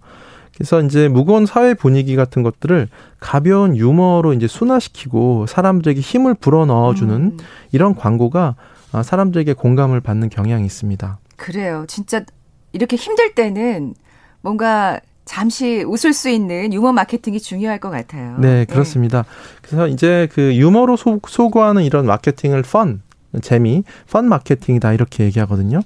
그래서 0.55 0.81
이제 0.81 1.07
무거운 1.07 1.45
사회 1.45 1.73
분위기 1.73 2.15
같은 2.15 2.43
것들을 2.43 2.87
가벼운 3.19 3.75
유머로 3.75 4.33
이제 4.33 4.47
순화시키고 4.47 5.47
사람들에게 5.47 5.99
힘을 5.99 6.35
불어 6.35 6.65
넣어주는 6.65 7.15
음. 7.15 7.37
이런 7.71 7.95
광고가 7.95 8.55
아, 8.91 9.01
사람들에게 9.01 9.53
공감을 9.53 10.01
받는 10.01 10.29
경향이 10.29 10.65
있습니다. 10.65 11.17
그래요. 11.37 11.85
진짜 11.87 12.23
이렇게 12.73 12.95
힘들 12.97 13.33
때는 13.33 13.93
뭔가 14.41 14.99
잠시 15.25 15.83
웃을 15.87 16.11
수 16.11 16.29
있는 16.29 16.73
유머 16.73 16.91
마케팅이 16.91 17.39
중요할 17.39 17.79
것 17.79 17.89
같아요. 17.89 18.37
네, 18.39 18.65
그렇습니다. 18.65 19.21
네. 19.23 19.29
그래서 19.61 19.87
이제 19.87 20.27
그 20.33 20.55
유머로 20.55 20.97
소, 20.97 21.19
소구하는 21.25 21.83
이런 21.83 22.05
마케팅을 22.05 22.63
펀, 22.63 23.01
재미, 23.41 23.83
펀 24.11 24.25
마케팅이다 24.25 24.91
이렇게 24.93 25.23
얘기하거든요. 25.23 25.79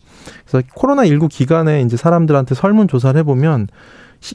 그래서 0.46 0.66
코로나 0.74 1.06
19 1.06 1.28
기간에 1.28 1.82
이제 1.82 1.96
사람들한테 1.98 2.56
설문 2.56 2.88
조사를 2.88 3.18
해 3.20 3.24
보면 3.24 3.68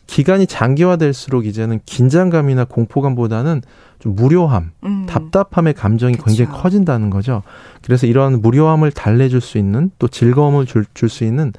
기간이 0.07 0.47
장기화될수록 0.47 1.45
이제는 1.47 1.81
긴장감이나 1.85 2.65
공포감보다는 2.67 3.63
좀 3.99 4.15
무료함, 4.15 4.71
음. 4.85 5.07
답답함의 5.09 5.75
감정이 5.75 6.15
그쵸. 6.15 6.25
굉장히 6.27 6.51
커진다는 6.51 7.11
거죠. 7.11 7.43
그래서 7.83 8.07
이런 8.07 8.41
무료함을 8.41 8.93
달래줄 8.93 9.41
수 9.41 9.59
있는 9.59 9.91
또 9.99 10.07
즐거움을 10.07 10.67
줄 10.67 11.09
수 11.09 11.25
있는 11.25 11.53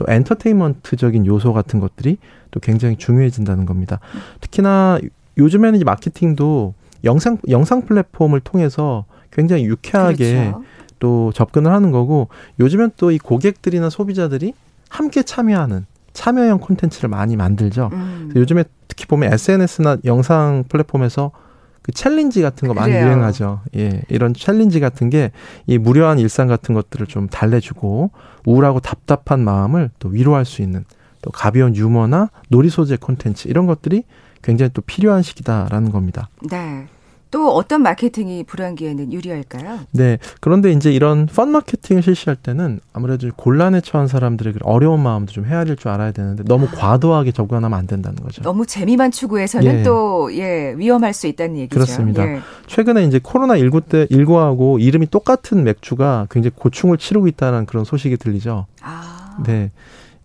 또 0.00 0.06
엔터테인먼트적인 0.08 1.26
요소 1.26 1.52
같은 1.52 1.78
것들이 1.78 2.16
또 2.50 2.58
굉장히 2.58 2.96
중요해진다는 2.96 3.66
겁니다. 3.66 4.00
특히나 4.40 4.98
요즘에는 5.36 5.78
이 5.78 5.84
마케팅도 5.84 6.72
영상 7.04 7.36
영상 7.50 7.82
플랫폼을 7.82 8.40
통해서 8.40 9.04
굉장히 9.30 9.66
유쾌하게 9.66 10.52
그렇죠. 10.52 10.64
또 10.98 11.32
접근을 11.34 11.70
하는 11.70 11.90
거고 11.90 12.28
요즘엔 12.58 12.92
또 12.96 13.10
이 13.10 13.18
고객들이나 13.18 13.90
소비자들이 13.90 14.54
함께 14.88 15.22
참여하는 15.22 15.84
참여형 16.14 16.60
콘텐츠를 16.60 17.10
많이 17.10 17.36
만들죠. 17.36 17.90
음. 17.92 18.32
요즘에 18.34 18.64
특히 18.88 19.04
보면 19.06 19.32
SNS나 19.34 19.98
영상 20.06 20.64
플랫폼에서 20.68 21.30
그 21.82 21.92
challenge 21.92 22.42
같은 22.42 22.68
거 22.68 22.74
많이 22.74 22.92
유행하죠. 22.92 23.60
예. 23.76 24.02
이런 24.08 24.34
challenge 24.34 24.80
같은 24.80 25.08
게 25.10 25.30
이 25.66 25.78
무료한 25.78 26.18
일상 26.18 26.46
같은 26.48 26.74
것들을 26.74 27.06
좀 27.06 27.28
달래주고 27.28 28.10
우울하고 28.46 28.80
답답한 28.80 29.40
마음을 29.44 29.90
또 29.98 30.08
위로할 30.08 30.44
수 30.44 30.62
있는 30.62 30.84
또 31.22 31.30
가벼운 31.30 31.76
유머나 31.76 32.30
놀이 32.48 32.70
소재 32.70 32.96
콘텐츠 32.96 33.48
이런 33.48 33.66
것들이 33.66 34.04
굉장히 34.42 34.70
또 34.72 34.80
필요한 34.82 35.22
시기다라는 35.22 35.90
겁니다. 35.90 36.28
네. 36.50 36.86
또 37.30 37.54
어떤 37.54 37.82
마케팅이 37.82 38.44
불황기에는 38.44 39.12
유리할까요? 39.12 39.80
네. 39.92 40.18
그런데 40.40 40.72
이제 40.72 40.90
이런 40.92 41.26
펀 41.26 41.50
마케팅을 41.50 42.02
실시할 42.02 42.36
때는 42.36 42.80
아무래도 42.92 43.28
곤란에 43.36 43.80
처한 43.80 44.08
사람들의 44.08 44.54
어려운 44.62 45.00
마음도 45.00 45.32
좀 45.32 45.44
헤아릴 45.44 45.76
줄 45.76 45.90
알아야 45.90 46.12
되는데 46.12 46.42
너무 46.44 46.66
아. 46.66 46.70
과도하게 46.74 47.32
접근하면 47.32 47.78
안 47.78 47.86
된다는 47.86 48.20
거죠. 48.22 48.42
너무 48.42 48.66
재미만 48.66 49.10
추구해서는 49.10 49.80
예. 49.80 49.82
또 49.82 50.28
예, 50.34 50.74
위험할 50.76 51.12
수 51.12 51.26
있다는 51.26 51.56
얘기죠. 51.58 51.74
그렇습니다. 51.74 52.26
예. 52.26 52.40
최근에 52.66 53.04
이제 53.04 53.20
코로나 53.22 53.56
19 53.56 53.80
때 53.82 54.06
19하고 54.06 54.80
이름이 54.80 55.08
똑같은 55.10 55.62
맥주가 55.64 56.26
굉장히 56.30 56.52
고충을 56.56 56.98
치르고 56.98 57.28
있다는 57.28 57.66
그런 57.66 57.84
소식이 57.84 58.16
들리죠. 58.16 58.66
아. 58.82 59.36
네. 59.46 59.70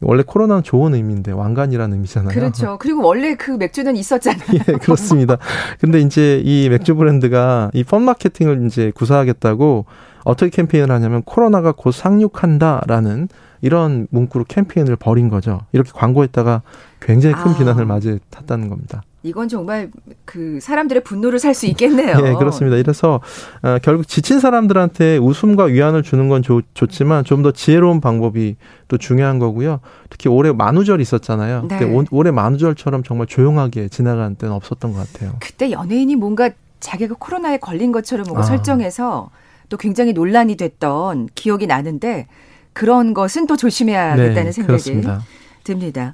원래 0.01 0.23
코로나는 0.25 0.61
좋은 0.63 0.93
의미인데 0.93 1.31
왕관이라는 1.31 1.93
의미잖아요. 1.93 2.33
그렇죠. 2.33 2.77
그리고 2.81 3.01
원래 3.03 3.35
그 3.35 3.51
맥주는 3.51 3.95
있었잖아요. 3.95 4.41
예, 4.67 4.73
그렇습니다. 4.73 5.37
근데 5.79 5.99
이제 5.99 6.41
이 6.43 6.67
맥주 6.69 6.95
브랜드가 6.95 7.71
이 7.73 7.83
펀 7.83 8.03
마케팅을 8.03 8.65
이제 8.65 8.91
구사하겠다고 8.93 9.85
어떻게 10.25 10.49
캠페인을 10.49 10.91
하냐면 10.93 11.21
코로나가 11.23 11.71
곧 11.71 11.91
상륙한다라는 11.91 13.29
이런 13.65 14.07
문구로 14.11 14.45
캠페인을 14.47 14.95
벌인 14.95 15.29
거죠. 15.29 15.61
이렇게 15.71 15.91
광고했다가 15.93 16.61
굉장히 17.01 17.33
큰 17.35 17.51
아. 17.51 17.57
비난을 17.57 17.85
맞이 17.85 18.19
탔다는 18.29 18.69
겁니다. 18.69 19.01
이건 19.23 19.47
정말 19.47 19.89
그 20.23 20.59
사람들의 20.61 21.03
분노를 21.03 21.39
살 21.39 21.55
수 21.55 21.65
있겠네요. 21.65 22.15
예, 22.23 22.33
그렇습니다. 22.33 22.77
이래서 22.77 23.21
어, 23.63 23.77
결국 23.81 24.07
지친 24.07 24.39
사람들한테 24.39 25.17
웃음과 25.17 25.63
위안을 25.65 26.03
주는 26.03 26.29
건 26.29 26.43
좋, 26.43 26.61
좋지만 26.75 27.23
좀 27.23 27.41
더 27.41 27.51
지혜로운 27.51 28.01
방법이 28.01 28.55
또 28.87 28.97
중요한 28.97 29.39
거고요. 29.39 29.79
특히 30.11 30.29
올해 30.29 30.51
만우절 30.51 31.01
있었잖아요. 31.01 31.65
네. 31.67 31.79
그때 31.79 32.05
올해 32.11 32.29
만우절처럼 32.29 33.01
정말 33.03 33.25
조용하게 33.25 33.87
지나간 33.89 34.35
때는 34.35 34.53
없었던 34.53 34.93
것 34.93 35.11
같아요. 35.11 35.33
그때 35.39 35.71
연예인이 35.71 36.15
뭔가 36.15 36.51
자기가 36.79 37.15
코로나에 37.17 37.57
걸린 37.57 37.91
것처럼 37.91 38.25
뭔가 38.27 38.41
아. 38.41 38.45
설정해서 38.45 39.31
또 39.69 39.77
굉장히 39.77 40.13
논란이 40.13 40.55
됐던 40.55 41.29
기억이 41.33 41.65
나는데 41.65 42.27
그런 42.75 43.13
것은 43.13 43.47
또 43.47 43.55
조심해야겠다는 43.55 44.43
네, 44.43 44.51
생각이 44.51 44.67
그렇습니다. 44.67 45.23
듭니다. 45.63 46.13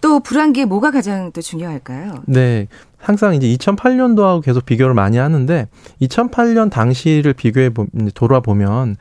또 0.00 0.20
불황기에 0.20 0.64
뭐가 0.64 0.92
가장 0.92 1.32
또 1.32 1.40
중요할까요? 1.42 2.22
네. 2.26 2.68
항상 2.98 3.34
이제 3.34 3.48
2008년도하고 3.48 4.42
계속 4.42 4.64
비교를 4.64 4.94
많이 4.94 5.16
하는데 5.18 5.68
2008년 6.00 6.70
당시를 6.70 7.32
비교해 7.32 7.70
보, 7.70 7.86
돌아보면 8.14 8.96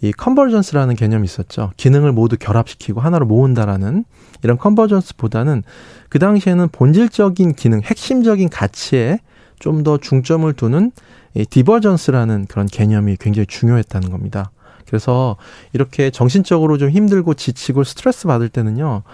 이 0.00 0.12
convergence라는 0.12 0.96
개념이 0.96 1.24
있었죠. 1.24 1.72
기능을 1.76 2.10
모두 2.10 2.36
결합시키고 2.36 3.00
하나로 3.00 3.26
모은다라는 3.26 4.04
이런 4.42 4.58
convergence보다는 4.58 5.62
그 6.08 6.18
당시에는 6.18 6.68
본질적인 6.68 7.54
기능, 7.54 7.80
핵심적인 7.82 8.48
가치에 8.48 9.20
좀 9.60 9.84
더 9.84 9.98
중점을 9.98 10.52
두는 10.54 10.90
이 11.34 11.44
divergence라는 11.44 12.46
그런 12.46 12.66
개념이 12.66 13.16
굉장히 13.20 13.46
중요했다는 13.46 14.10
겁니다. 14.10 14.50
그래서 14.90 15.36
이렇게 15.72 16.10
정신적으로 16.10 16.76
좀 16.76 16.90
힘들고 16.90 17.34
지치고 17.34 17.84
스트레스 17.84 18.26
받을 18.26 18.48
때는요. 18.48 19.04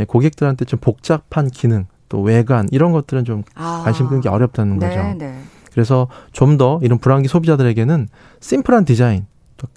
예, 0.00 0.04
고객들한테 0.04 0.64
좀 0.64 0.80
복잡한 0.80 1.50
기능 1.50 1.84
또 2.08 2.22
외관 2.22 2.68
이런 2.72 2.92
것들은 2.92 3.26
좀 3.26 3.42
아. 3.54 3.82
관심 3.84 4.08
끌기 4.08 4.28
어렵다는 4.28 4.78
거죠. 4.78 4.96
네, 4.96 5.14
네. 5.14 5.42
그래서 5.72 6.08
좀 6.32 6.56
더 6.56 6.80
이런 6.82 6.98
불안기 6.98 7.28
소비자들에게는 7.28 8.08
심플한 8.40 8.86
디자인 8.86 9.26
또 9.58 9.68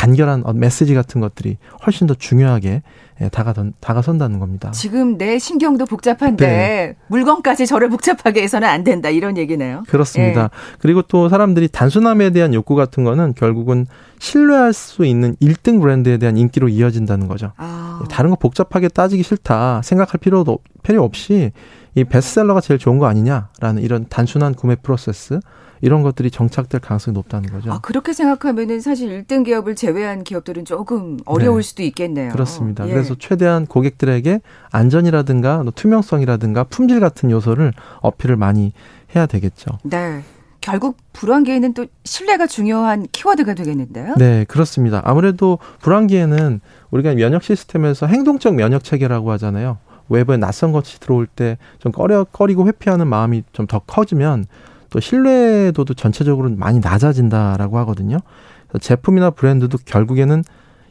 간결한 0.00 0.44
메시지 0.54 0.94
같은 0.94 1.20
것들이 1.20 1.58
훨씬 1.84 2.06
더 2.06 2.14
중요하게 2.14 2.82
예, 3.20 3.28
다가선, 3.28 3.74
다가선다는 3.80 4.38
겁니다. 4.38 4.70
지금 4.70 5.18
내 5.18 5.38
신경도 5.38 5.84
복잡한데 5.84 6.46
네. 6.46 6.96
물건까지 7.08 7.66
저를 7.66 7.90
복잡하게 7.90 8.42
해서는 8.42 8.66
안 8.66 8.82
된다 8.82 9.10
이런 9.10 9.36
얘기네요. 9.36 9.82
그렇습니다. 9.88 10.44
예. 10.44 10.48
그리고 10.78 11.02
또 11.02 11.28
사람들이 11.28 11.68
단순함에 11.68 12.30
대한 12.30 12.54
욕구 12.54 12.76
같은 12.76 13.04
거는 13.04 13.34
결국은 13.34 13.86
신뢰할 14.20 14.72
수 14.72 15.04
있는 15.04 15.36
1등 15.36 15.82
브랜드에 15.82 16.16
대한 16.16 16.38
인기로 16.38 16.70
이어진다는 16.70 17.28
거죠. 17.28 17.52
아. 17.58 18.02
다른 18.08 18.30
거 18.30 18.36
복잡하게 18.36 18.88
따지기 18.88 19.22
싫다 19.22 19.82
생각할 19.82 20.18
필요도 20.18 20.60
필요 20.82 21.04
없이 21.04 21.52
이 21.94 22.04
베스트셀러가 22.04 22.60
제일 22.60 22.78
좋은 22.78 22.98
거 22.98 23.06
아니냐라는 23.06 23.82
이런 23.82 24.06
단순한 24.08 24.54
구매 24.54 24.76
프로세스 24.76 25.40
이런 25.82 26.02
것들이 26.02 26.30
정착될 26.30 26.80
가능성이 26.80 27.14
높다는 27.14 27.50
거죠. 27.50 27.72
아, 27.72 27.78
그렇게 27.80 28.12
생각하면은 28.12 28.80
사실 28.80 29.08
1등 29.24 29.44
기업을 29.44 29.74
제외한 29.74 30.24
기업들은 30.24 30.64
조금 30.66 31.18
어려울 31.24 31.62
네. 31.62 31.68
수도 31.68 31.82
있겠네요. 31.82 32.32
그렇습니다. 32.32 32.86
예. 32.86 32.92
그래서 32.92 33.14
최대한 33.18 33.66
고객들에게 33.66 34.40
안전이라든가 34.70 35.64
투명성이라든가 35.74 36.64
품질 36.64 37.00
같은 37.00 37.30
요소를 37.30 37.72
어필을 38.02 38.36
많이 38.36 38.72
해야 39.14 39.26
되겠죠. 39.26 39.78
네. 39.82 40.22
결국 40.60 40.98
불황기에는 41.14 41.72
또 41.72 41.86
신뢰가 42.04 42.46
중요한 42.46 43.06
키워드가 43.10 43.54
되겠는데요. 43.54 44.14
네, 44.18 44.44
그렇습니다. 44.46 45.00
아무래도 45.04 45.58
불황기에는 45.80 46.60
우리가 46.90 47.14
면역 47.14 47.42
시스템에서 47.42 48.06
행동적 48.06 48.54
면역 48.54 48.84
체계라고 48.84 49.30
하잖아요. 49.32 49.78
외부에 50.10 50.36
낯선 50.36 50.72
것이 50.72 51.00
들어올 51.00 51.26
때 51.26 51.56
좀 51.78 51.92
꺼려 51.92 52.24
꺼리고 52.24 52.66
회피하는 52.66 53.06
마음이 53.06 53.44
좀 53.52 53.66
더 53.66 53.78
커지면 53.80 54.46
또 54.90 54.98
신뢰도도 55.00 55.94
전체적으로 55.94 56.50
많이 56.50 56.80
낮아진다라고 56.80 57.78
하거든요. 57.78 58.18
그래서 58.68 58.78
제품이나 58.82 59.30
브랜드도 59.30 59.78
결국에는 59.84 60.42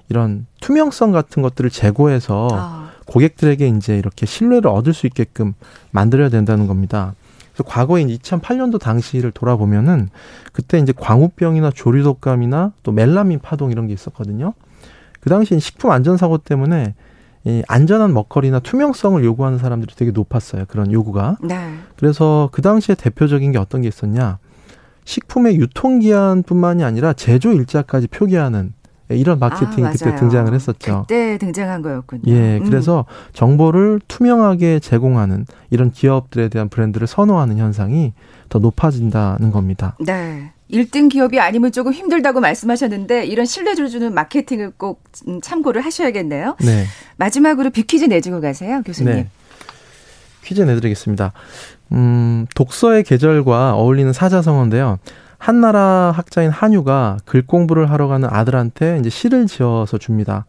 이런 0.07 0.45
투명성 0.61 1.11
같은 1.11 1.41
것들을 1.43 1.69
제고해서 1.69 2.47
아. 2.51 2.89
고객들에게 3.05 3.67
이제 3.67 3.97
이렇게 3.97 4.25
신뢰를 4.25 4.69
얻을 4.69 4.93
수 4.93 5.05
있게끔 5.07 5.53
만들어야 5.91 6.29
된다는 6.29 6.67
겁니다. 6.67 7.13
그래서 7.53 7.63
과거에 7.63 8.05
2008년도 8.05 8.79
당시를 8.79 9.31
돌아보면은 9.31 10.09
그때 10.53 10.79
이제 10.79 10.93
광우병이나 10.95 11.71
조류독감이나 11.71 12.71
또 12.83 12.91
멜라민 12.91 13.39
파동 13.39 13.71
이런 13.71 13.87
게 13.87 13.93
있었거든요. 13.93 14.53
그 15.19 15.29
당시엔 15.29 15.59
식품 15.59 15.91
안전 15.91 16.15
사고 16.17 16.37
때문에 16.37 16.95
이 17.45 17.63
안전한 17.67 18.13
먹거리나 18.13 18.59
투명성을 18.59 19.23
요구하는 19.23 19.57
사람들이 19.57 19.95
되게 19.95 20.11
높았어요. 20.11 20.65
그런 20.67 20.91
요구가. 20.91 21.37
네. 21.41 21.55
그래서 21.95 22.49
그 22.51 22.61
당시에 22.61 22.95
대표적인 22.95 23.51
게 23.51 23.57
어떤 23.57 23.81
게 23.81 23.87
있었냐? 23.87 24.39
식품의 25.05 25.55
유통기한뿐만이 25.57 26.83
아니라 26.83 27.13
제조 27.13 27.51
일자까지 27.51 28.07
표기하는 28.07 28.73
이런 29.09 29.39
마케팅이 29.39 29.87
아, 29.87 29.91
그때 29.91 30.15
등장을 30.15 30.53
했었죠. 30.53 31.05
그때 31.07 31.37
등장한 31.39 31.81
거였군요. 31.81 32.21
예, 32.27 32.59
음. 32.59 32.63
그래서 32.63 33.05
정보를 33.33 33.99
투명하게 34.07 34.79
제공하는 34.79 35.45
이런 35.71 35.91
기업들에 35.91 36.47
대한 36.49 36.69
브랜드를 36.69 37.07
선호하는 37.07 37.57
현상이 37.57 38.13
더 38.49 38.59
높아진다는 38.59 39.49
겁니다. 39.51 39.97
네. 40.05 40.51
1등 40.71 41.09
기업이 41.09 41.39
아니면 41.39 41.71
조금 41.71 41.91
힘들다고 41.91 42.39
말씀하셨는데 42.39 43.25
이런 43.25 43.45
신뢰를 43.45 43.89
주는 43.89 44.13
마케팅을 44.13 44.71
꼭 44.77 45.03
음, 45.27 45.41
참고를 45.41 45.81
하셔야겠네요. 45.81 46.57
네. 46.61 46.85
마지막으로 47.17 47.71
빅퀴즈 47.71 48.05
내주고 48.05 48.39
가세요, 48.41 48.81
교수님. 48.85 49.13
네. 49.13 49.27
퀴즈 50.43 50.61
내드리겠습니다. 50.61 51.33
음, 51.91 52.45
독서의 52.55 53.03
계절과 53.03 53.75
어울리는 53.75 54.11
사자성어인데요. 54.13 54.99
한나라 55.37 56.11
학자인 56.15 56.51
한유가 56.51 57.17
글 57.25 57.45
공부를 57.45 57.89
하러 57.89 58.07
가는 58.07 58.27
아들한테 58.29 58.97
이제 58.99 59.09
시를 59.09 59.47
지어서 59.47 59.97
줍니다. 59.97 60.45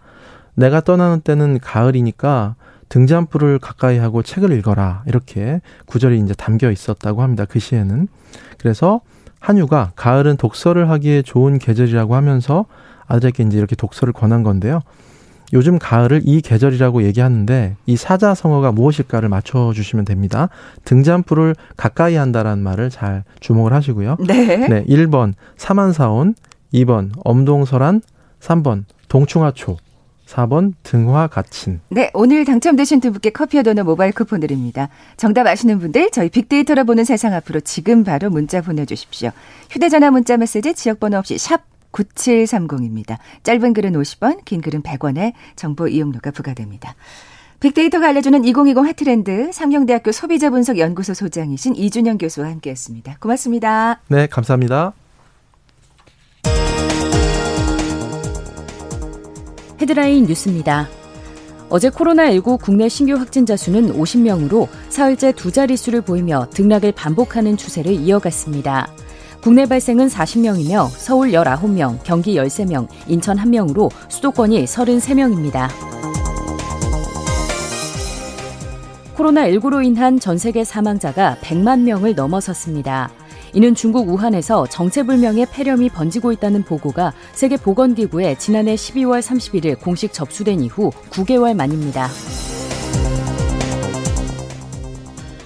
내가 0.54 0.80
떠나는 0.80 1.20
때는 1.20 1.60
가을이니까 1.60 2.56
등잔불을 2.88 3.60
가까이 3.60 3.98
하고 3.98 4.22
책을 4.22 4.52
읽어라. 4.52 5.04
이렇게 5.06 5.60
구절이 5.86 6.18
이제 6.18 6.34
담겨 6.34 6.70
있었다고 6.70 7.22
합니다. 7.22 7.46
그 7.48 7.60
시에는. 7.60 8.08
그래서 8.58 9.00
한유가 9.40 9.92
가을은 9.96 10.36
독서를 10.36 10.88
하기에 10.90 11.22
좋은 11.22 11.58
계절이라고 11.58 12.14
하면서 12.14 12.66
아들에게 13.06 13.42
이제 13.42 13.58
이렇게 13.58 13.74
독서를 13.74 14.12
권한 14.12 14.42
건데요. 14.42 14.80
요즘 15.52 15.78
가을을 15.78 16.22
이 16.24 16.40
계절이라고 16.40 17.02
얘기하는데 17.02 17.76
이 17.86 17.96
사자성어가 17.96 18.70
무엇일까를 18.70 19.28
맞춰주시면 19.28 20.04
됩니다. 20.04 20.48
등잔불을 20.84 21.56
가까이 21.76 22.14
한다라는 22.14 22.62
말을 22.62 22.90
잘 22.90 23.24
주목을 23.40 23.72
하시고요. 23.72 24.16
네. 24.20 24.68
네. 24.68 24.84
1번 24.84 25.32
사만사온, 25.56 26.34
2번 26.72 27.10
엄동설한, 27.24 28.02
3번 28.38 28.84
동충하초, 29.08 29.76
4번 30.30 30.74
등화 30.82 31.26
가친. 31.26 31.80
네, 31.88 32.10
오늘 32.14 32.44
당첨되신 32.44 33.00
두 33.00 33.10
분께 33.12 33.30
커피와 33.30 33.62
도넛 33.62 33.84
모바일 33.84 34.12
쿠폰 34.12 34.40
드립니다. 34.40 34.88
정답 35.16 35.46
아시는 35.46 35.80
분들 35.80 36.10
저희 36.12 36.28
빅데이터로 36.28 36.84
보는 36.84 37.04
세상 37.04 37.34
앞으로 37.34 37.60
지금 37.60 38.04
바로 38.04 38.30
문자 38.30 38.60
보내주십시오. 38.60 39.30
휴대전화 39.70 40.10
문자 40.10 40.36
메시지 40.36 40.74
지역번호 40.74 41.18
없이 41.18 41.36
샵 41.38 41.62
9730입니다. 41.92 43.18
짧은 43.42 43.72
글은 43.72 43.92
50원, 43.94 44.44
긴 44.44 44.60
글은 44.60 44.82
100원에 44.82 45.32
정보 45.56 45.88
이용료가 45.88 46.30
부과됩니다. 46.30 46.94
빅데이터가 47.58 48.08
알려주는 48.08 48.44
2020 48.44 48.86
해트랜드 48.86 49.50
상경대학교 49.52 50.12
소비자분석연구소 50.12 51.12
소장이신 51.12 51.76
이준영 51.76 52.18
교수와 52.18 52.48
함께했습니다. 52.48 53.16
고맙습니다. 53.20 54.00
네, 54.08 54.26
감사합니다. 54.28 54.94
헤드라인 59.80 60.26
뉴스입니다. 60.26 60.88
어제 61.70 61.88
코로나19 61.88 62.60
국내 62.60 62.88
신규 62.88 63.14
확진자 63.14 63.56
수는 63.56 63.94
50명으로 63.94 64.68
사흘째 64.88 65.32
두 65.32 65.52
자릿수를 65.52 66.02
보이며 66.02 66.48
등락을 66.50 66.92
반복하는 66.92 67.56
추세를 67.56 67.92
이어갔습니다. 67.92 68.88
국내 69.40 69.64
발생은 69.64 70.08
40명이며 70.08 70.90
서울 70.90 71.30
19명, 71.30 71.98
경기 72.04 72.34
13명, 72.34 72.88
인천 73.06 73.38
1명으로 73.38 73.90
수도권이 74.08 74.64
33명입니다. 74.64 75.68
코로나19로 79.16 79.84
인한 79.84 80.18
전 80.18 80.38
세계 80.38 80.64
사망자가 80.64 81.36
100만 81.40 81.80
명을 81.82 82.14
넘어섰습니다. 82.14 83.10
이는 83.52 83.74
중국 83.74 84.08
우한에서 84.08 84.66
정체불명의 84.66 85.46
폐렴이 85.52 85.88
번지고 85.90 86.32
있다는 86.32 86.62
보고가 86.62 87.12
세계보건기구에 87.32 88.36
지난해 88.38 88.74
12월 88.74 89.20
31일 89.20 89.80
공식 89.80 90.12
접수된 90.12 90.60
이후 90.60 90.90
9개월 91.10 91.54
만입니다. 91.54 92.08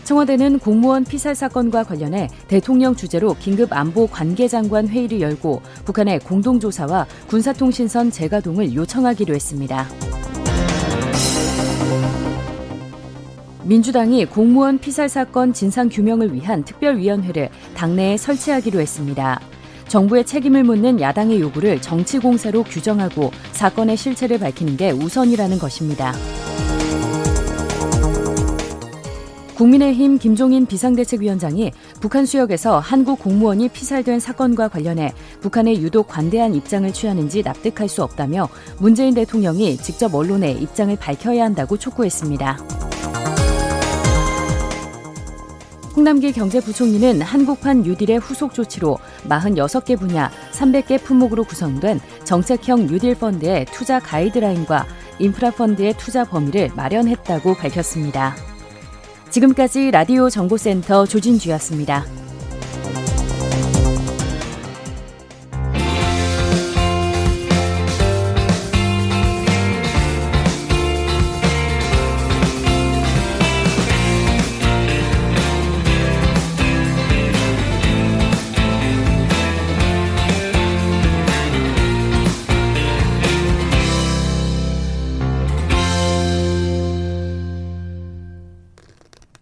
청와대는 0.05 0.59
공무원 0.59 1.03
피살 1.05 1.35
사건과 1.35 1.85
관련해 1.85 2.29
대통령 2.47 2.95
주재로 2.95 3.35
긴급 3.41 3.73
안보 3.73 4.07
관계장관 4.07 4.87
회의를 4.87 5.23
열고 5.23 5.63
북한의 5.87 6.21
공동조사와 6.21 7.07
군사통신선 7.29 8.11
재가동을 8.11 8.75
요청하기로 8.75 9.35
했습니다. 9.35 9.89
민주당이 13.65 14.27
공무원 14.27 14.79
피살 14.79 15.09
사건 15.09 15.55
진상 15.55 15.89
규명을 15.89 16.35
위한 16.35 16.65
특별위원회를 16.65 17.49
당내에 17.75 18.17
설치하기로 18.19 18.81
했습니다. 18.81 19.41
정부의 19.89 20.27
책임을 20.27 20.65
묻는 20.65 21.01
야당의 21.01 21.41
요구를 21.41 21.81
정치 21.81 22.19
공세로 22.19 22.63
규정하고 22.65 23.31
사건의 23.53 23.97
실체를 23.97 24.39
밝히는 24.39 24.77
게 24.77 24.91
우선이라는 24.91 25.59
것입니다. 25.59 26.13
국민의힘 29.55 30.19
김종인 30.19 30.67
비상대책위원장이 30.67 31.71
북한 32.01 32.27
수역에서 32.27 32.81
한국 32.81 33.21
공무원이 33.21 33.69
피살된 33.69 34.19
사건과 34.19 34.69
관련해 34.69 35.13
북한에 35.41 35.75
유독 35.75 36.09
관대한 36.09 36.55
입장을 36.55 36.93
취하는지 36.93 37.43
납득할 37.43 37.89
수 37.89 38.03
없다며 38.03 38.49
문재인 38.79 39.15
대통령이 39.15 39.77
직접 39.77 40.13
언론에 40.13 40.51
입장을 40.51 40.95
밝혀야 40.97 41.45
한다고 41.45 41.77
촉구했습니다. 41.77 42.59
홍남기 45.97 46.33
경제부총리는 46.33 47.23
한국판 47.23 47.83
뉴딜의 47.83 48.19
후속 48.19 48.53
조치로 48.53 48.99
46개 49.29 49.99
분야 49.99 50.31
300개 50.53 51.03
품목으로 51.03 51.45
구성된 51.45 52.01
정책형 52.25 52.87
뉴딜 52.87 53.15
펀드의 53.15 53.67
투자 53.67 54.01
가이드라인과 54.01 54.87
인프라 55.21 55.51
펀드의 55.51 55.95
투자 55.97 56.25
범위를 56.25 56.71
마련했다고 56.75 57.55
밝혔습니다. 57.55 58.35
지금까지 59.31 59.91
라디오 59.91 60.29
정보센터 60.29 61.07
조진주였습니다. 61.07 62.24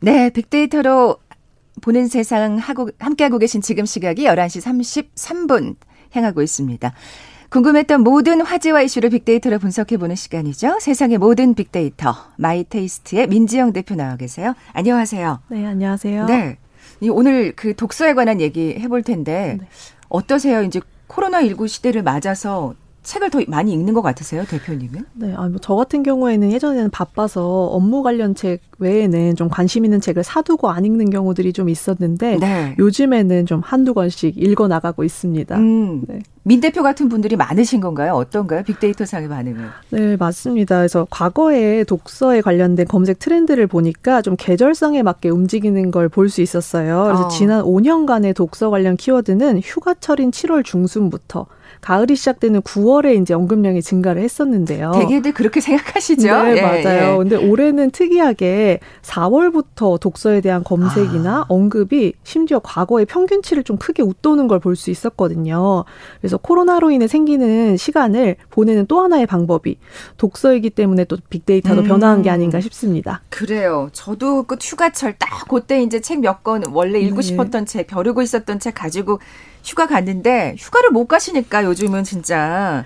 네, 0.05 0.31
빅데이터로 0.31 1.17
보는 1.81 2.09
세상 2.09 2.57
하고 2.57 2.91
함께하고 2.99 3.39
계신 3.39 3.61
지금 3.61 3.87
시각이 3.87 4.25
11시 4.25 5.15
33분 5.15 5.77
향하고 6.11 6.43
있습니다. 6.43 6.93
궁금했던 7.51 8.03
모든 8.03 8.41
화제와 8.41 8.83
이슈를 8.83 9.11
빅데이터로 9.11 9.61
분석해보는 9.61 10.17
시간이죠. 10.17 10.79
세상의 10.81 11.19
모든 11.19 11.55
빅데이터 11.55 12.17
마이테이스트의 12.37 13.29
민지영 13.29 13.73
대표 13.73 13.95
나와 13.95 14.17
계세요. 14.17 14.55
안녕하세요. 14.73 15.41
네, 15.49 15.67
안녕하세요. 15.67 16.27
네, 16.27 16.59
오늘 17.09 17.53
그 17.55 17.77
독서에 17.77 18.15
관한 18.15 18.41
얘기 18.41 18.75
해볼 18.81 19.05
텐데 19.05 19.59
네. 19.61 19.69
어떠세요? 20.09 20.63
이제 20.65 20.81
코로나 21.07 21.45
19 21.45 21.69
시대를 21.69 22.03
맞아서 22.03 22.75
책을 23.03 23.31
더 23.31 23.41
많이 23.49 23.73
읽는 23.73 23.95
것 23.95 24.03
같으세요, 24.03 24.45
대표님은? 24.45 25.05
네, 25.15 25.35
아, 25.37 25.49
뭐저 25.49 25.75
같은 25.75 26.03
경우에는 26.05 26.53
예전에는 26.53 26.91
바빠서 26.91 27.65
업무 27.67 28.03
관련 28.03 28.35
책 28.35 28.61
외에는 28.79 29.35
좀 29.37 29.49
관심 29.49 29.85
있는 29.85 30.01
책을 30.01 30.23
사두고 30.23 30.71
안 30.71 30.85
읽는 30.85 31.11
경우들이 31.11 31.53
좀 31.53 31.69
있었는데 31.69 32.39
네. 32.39 32.75
요즘에는 32.79 33.47
좀 33.47 33.61
한두 33.65 33.95
권씩 33.95 34.39
읽어 34.39 34.69
나가고 34.69 35.03
있습니다. 35.05 35.57
음, 35.57 36.03
네. 36.07 36.21
민 36.45 36.61
대표 36.61 36.83
같은 36.83 37.09
분들이 37.09 37.37
많으신 37.37 37.81
건가요? 37.81 38.15
어떤가요? 38.15 38.63
빅데이터 38.65 39.05
상의 39.05 39.29
반응은? 39.29 39.65
네, 39.91 40.17
맞습니다. 40.17 40.79
그래서 40.79 41.07
과거에 41.11 41.85
독서에 41.85 42.41
관련된 42.41 42.87
검색 42.89 43.19
트렌드를 43.21 43.67
보니까 43.69 44.23
좀 44.23 44.35
계절성에 44.39 45.03
맞게 45.03 45.29
움직이는 45.29 45.91
걸 45.91 46.09
볼 46.09 46.29
수 46.29 46.41
있었어요. 46.43 47.05
그래서 47.05 47.25
어. 47.27 47.29
지난 47.29 47.63
5년간의 47.65 48.35
독서 48.35 48.71
관련 48.71 48.97
키워드는 48.97 49.61
휴가철인 49.63 50.31
7월 50.31 50.65
중순부터 50.65 51.47
가을이 51.83 52.15
시작되는 52.17 52.63
9월에 52.63 53.21
이제 53.21 53.35
언급량이 53.35 53.83
증가를 53.83 54.23
했었는데요. 54.23 54.93
대개들 54.95 55.33
그렇게 55.35 55.61
생각하시죠? 55.61 56.43
네, 56.45 56.57
예, 56.57 56.63
맞아요. 56.63 57.13
예. 57.13 57.17
근데 57.19 57.37
올해는 57.37 57.91
특이하게 57.91 58.79
4월부터 59.03 59.99
독서에 60.01 60.41
대한 60.41 60.63
검색이나 60.65 61.39
아. 61.41 61.45
언급이 61.49 62.15
심지어 62.23 62.61
과거의 62.61 63.05
평균치를 63.07 63.65
좀 63.65 63.77
크게 63.77 64.03
웃도는 64.03 64.49
걸 64.49 64.63
볼 64.63 64.77
수 64.77 64.91
있었거든요. 64.91 65.85
그래서 66.21 66.37
코로나로 66.37 66.93
인해 66.93 67.09
생기는 67.09 67.77
시간을 67.77 68.37
보내는 68.51 68.87
또 68.87 69.01
하나의 69.01 69.27
방법이 69.27 69.77
독서이기 70.19 70.71
때문에 70.71 71.05
또 71.07 71.17
빅데이터도 71.31 71.83
음. 71.83 71.87
변화한 71.89 72.23
게 72.23 72.31
아닌가 72.31 72.61
싶습니다. 72.61 73.23
그래요. 73.29 73.89
저도 73.93 74.45
그 74.45 74.57
휴가철 74.61 75.17
딱 75.19 75.49
그때 75.49 75.83
이제 75.83 76.01
책 76.01 76.21
몇 76.21 76.45
권 76.45 76.63
원래 76.73 77.01
읽고 77.01 77.17
네. 77.17 77.23
싶었던 77.23 77.67
책, 77.67 77.89
벼르고 77.89 78.23
있었던 78.23 78.61
책 78.61 78.75
가지고 78.75 79.19
휴가 79.65 79.87
갔는데 79.87 80.57
휴가를 80.59 80.91
못 80.91 81.07
가시니까 81.07 81.65
요즘은 81.65 82.05
진짜. 82.05 82.85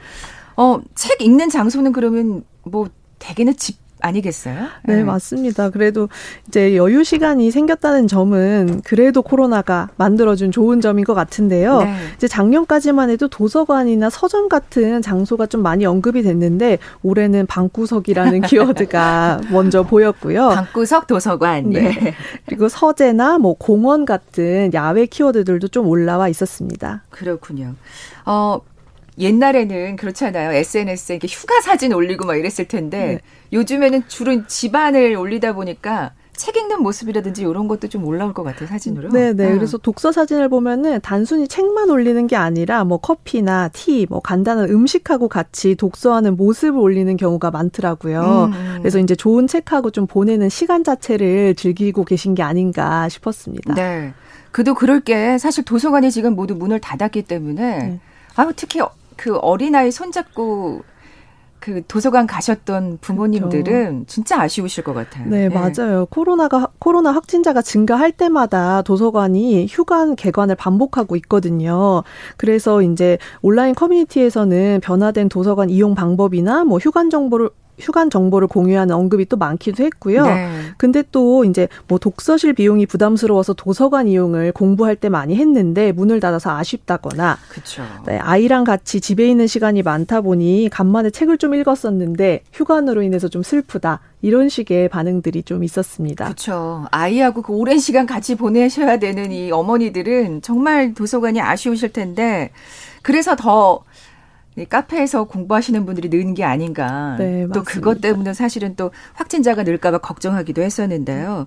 어, 0.56 0.80
책 0.94 1.20
읽는 1.20 1.50
장소는 1.50 1.92
그러면 1.92 2.44
뭐 2.64 2.88
대개는 3.18 3.56
집 3.56 3.78
아니겠어요? 4.06 4.66
네, 4.84 4.96
네, 4.96 5.04
맞습니다. 5.04 5.70
그래도 5.70 6.08
이제 6.48 6.76
여유 6.76 7.04
시간이 7.04 7.50
생겼다는 7.50 8.08
점은 8.08 8.80
그래도 8.84 9.22
코로나가 9.22 9.88
만들어준 9.96 10.52
좋은 10.52 10.80
점인 10.80 11.04
것 11.04 11.14
같은데요. 11.14 11.80
네. 11.80 11.94
이제 12.16 12.28
작년까지만 12.28 13.10
해도 13.10 13.28
도서관이나 13.28 14.10
서점 14.10 14.48
같은 14.48 15.02
장소가 15.02 15.46
좀 15.46 15.62
많이 15.62 15.84
언급이 15.86 16.22
됐는데 16.22 16.78
올해는 17.02 17.46
방구석이라는 17.46 18.42
키워드가 18.46 19.40
먼저 19.50 19.82
보였고요. 19.82 20.48
방구석 20.48 21.06
도서관. 21.06 21.70
네. 21.70 21.92
네. 21.92 22.14
그리고 22.46 22.68
서재나 22.68 23.38
뭐 23.38 23.54
공원 23.54 24.04
같은 24.04 24.70
야외 24.74 25.06
키워드들도 25.06 25.68
좀 25.68 25.86
올라와 25.86 26.28
있었습니다. 26.28 27.02
그렇군요. 27.10 27.74
어, 28.24 28.60
옛날에는 29.18 29.96
그렇잖아요. 29.96 30.52
SNS에 30.52 31.16
이렇게 31.16 31.29
휴가 31.29 31.61
사진 31.61 31.92
올리고 31.92 32.26
막 32.26 32.37
이랬을 32.37 32.68
텐데 32.68 33.07
네. 33.07 33.20
요즘에는 33.52 34.05
주로 34.09 34.46
집안을 34.46 35.16
올리다 35.16 35.55
보니까 35.55 36.12
책 36.37 36.57
읽는 36.57 36.83
모습이라든지 36.83 37.42
이런 37.42 37.66
것도 37.66 37.88
좀 37.88 38.05
올라올 38.05 38.35
것 38.35 38.42
같아요 38.42 38.68
사진으로. 38.68 39.09
네, 39.09 39.33
네. 39.33 39.48
음. 39.48 39.55
그래서 39.55 39.79
독서 39.79 40.12
사진을 40.12 40.48
보면은 40.48 41.00
단순히 41.00 41.48
책만 41.48 41.90
올리는 41.90 42.26
게 42.26 42.37
아니라 42.37 42.85
뭐 42.85 42.98
커피나 42.98 43.68
티, 43.72 44.07
뭐 44.09 44.20
간단한 44.20 44.68
음식하고 44.68 45.29
같이 45.29 45.74
독서하는 45.74 46.37
모습을 46.37 46.79
올리는 46.79 47.16
경우가 47.16 47.50
많더라고요. 47.50 48.50
음. 48.52 48.52
음. 48.52 48.76
그래서 48.81 48.98
이제 48.98 49.14
좋은 49.14 49.46
책하고 49.46 49.90
좀 49.90 50.07
보내는 50.07 50.50
시간 50.50 50.85
자체를 50.85 51.55
즐기고 51.55 52.05
계신 52.05 52.35
게 52.35 52.42
아닌가 52.42 53.09
싶었습니다. 53.09 53.74
네. 53.74 54.12
그도 54.52 54.74
그럴 54.74 55.00
게 55.00 55.38
사실 55.38 55.64
도서관이 55.64 56.11
지금 56.11 56.35
모두 56.35 56.55
문을 56.55 56.81
닫았기 56.81 57.22
때문에 57.22 57.79
네. 57.79 58.00
아유 58.37 58.52
특히 58.55 58.81
그 59.16 59.37
어린아이 59.37 59.90
손잡고 59.90 60.83
그 61.59 61.83
도서관 61.88 62.26
가셨던 62.26 62.98
부모님들은 63.00 63.64
그렇죠. 63.64 64.05
진짜 64.07 64.40
아쉬우실 64.40 64.85
것 64.85 64.94
같아요. 64.94 65.29
네, 65.29 65.48
네, 65.48 65.55
맞아요. 65.55 66.07
코로나가 66.07 66.68
코로나 66.79 67.11
확진자가 67.11 67.61
증가할 67.61 68.12
때마다 68.12 68.83
도서관이 68.83 69.66
휴관 69.68 70.14
개관을 70.14 70.55
반복하고 70.55 71.16
있거든요. 71.16 72.05
그래서 72.37 72.83
이제 72.83 73.18
온라인 73.42 73.74
커뮤니티에서는 73.74 74.81
변화된 74.81 75.29
도서관 75.29 75.70
이용 75.70 75.94
방법이나 75.96 76.64
뭐 76.64 76.79
휴관 76.79 77.11
정보를 77.11 77.50
휴관 77.78 78.10
정보를 78.10 78.48
공유하는 78.48 78.94
언급이 78.94 79.26
또 79.26 79.36
많기도 79.36 79.84
했고요. 79.84 80.24
네. 80.24 80.48
근데 80.76 81.02
또 81.12 81.44
이제 81.44 81.68
뭐 81.88 81.98
독서실 81.98 82.54
비용이 82.54 82.86
부담스러워서 82.86 83.52
도서관 83.54 84.08
이용을 84.08 84.52
공부할 84.52 84.96
때 84.96 85.08
많이 85.08 85.36
했는데 85.36 85.92
문을 85.92 86.20
닫아서 86.20 86.56
아쉽다거나 86.56 87.38
그쵸. 87.48 87.82
네, 88.06 88.18
아이랑 88.18 88.64
같이 88.64 89.00
집에 89.00 89.28
있는 89.28 89.46
시간이 89.46 89.82
많다 89.82 90.20
보니 90.20 90.68
간만에 90.70 91.10
책을 91.10 91.38
좀 91.38 91.54
읽었었는데 91.54 92.42
휴관으로 92.52 93.02
인해서 93.02 93.28
좀 93.28 93.42
슬프다. 93.42 94.00
이런 94.22 94.48
식의 94.48 94.88
반응들이 94.88 95.42
좀 95.44 95.62
있었습니다. 95.62 96.24
그렇죠. 96.24 96.86
아이하고 96.90 97.42
그 97.42 97.52
오랜 97.52 97.78
시간 97.78 98.06
같이 98.06 98.34
보내셔야 98.34 98.98
되는 98.98 99.30
이 99.30 99.52
어머니들은 99.52 100.42
정말 100.42 100.94
도서관이 100.94 101.40
아쉬우실 101.40 101.92
텐데 101.92 102.50
그래서 103.02 103.36
더 103.36 103.84
카페에서 104.64 105.24
공부하시는 105.24 105.84
분들이 105.84 106.08
는 106.08 106.34
게 106.34 106.44
아닌가. 106.44 107.16
네, 107.18 107.46
또 107.52 107.62
그것 107.62 108.00
때문에 108.00 108.32
사실은 108.34 108.74
또 108.76 108.90
확진자가 109.14 109.62
늘까봐 109.62 109.98
걱정하기도 109.98 110.62
했었는데요. 110.62 111.46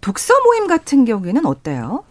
독서 0.00 0.34
모임 0.44 0.66
같은 0.66 1.04
경우에는 1.04 1.46
어때요? 1.46 2.04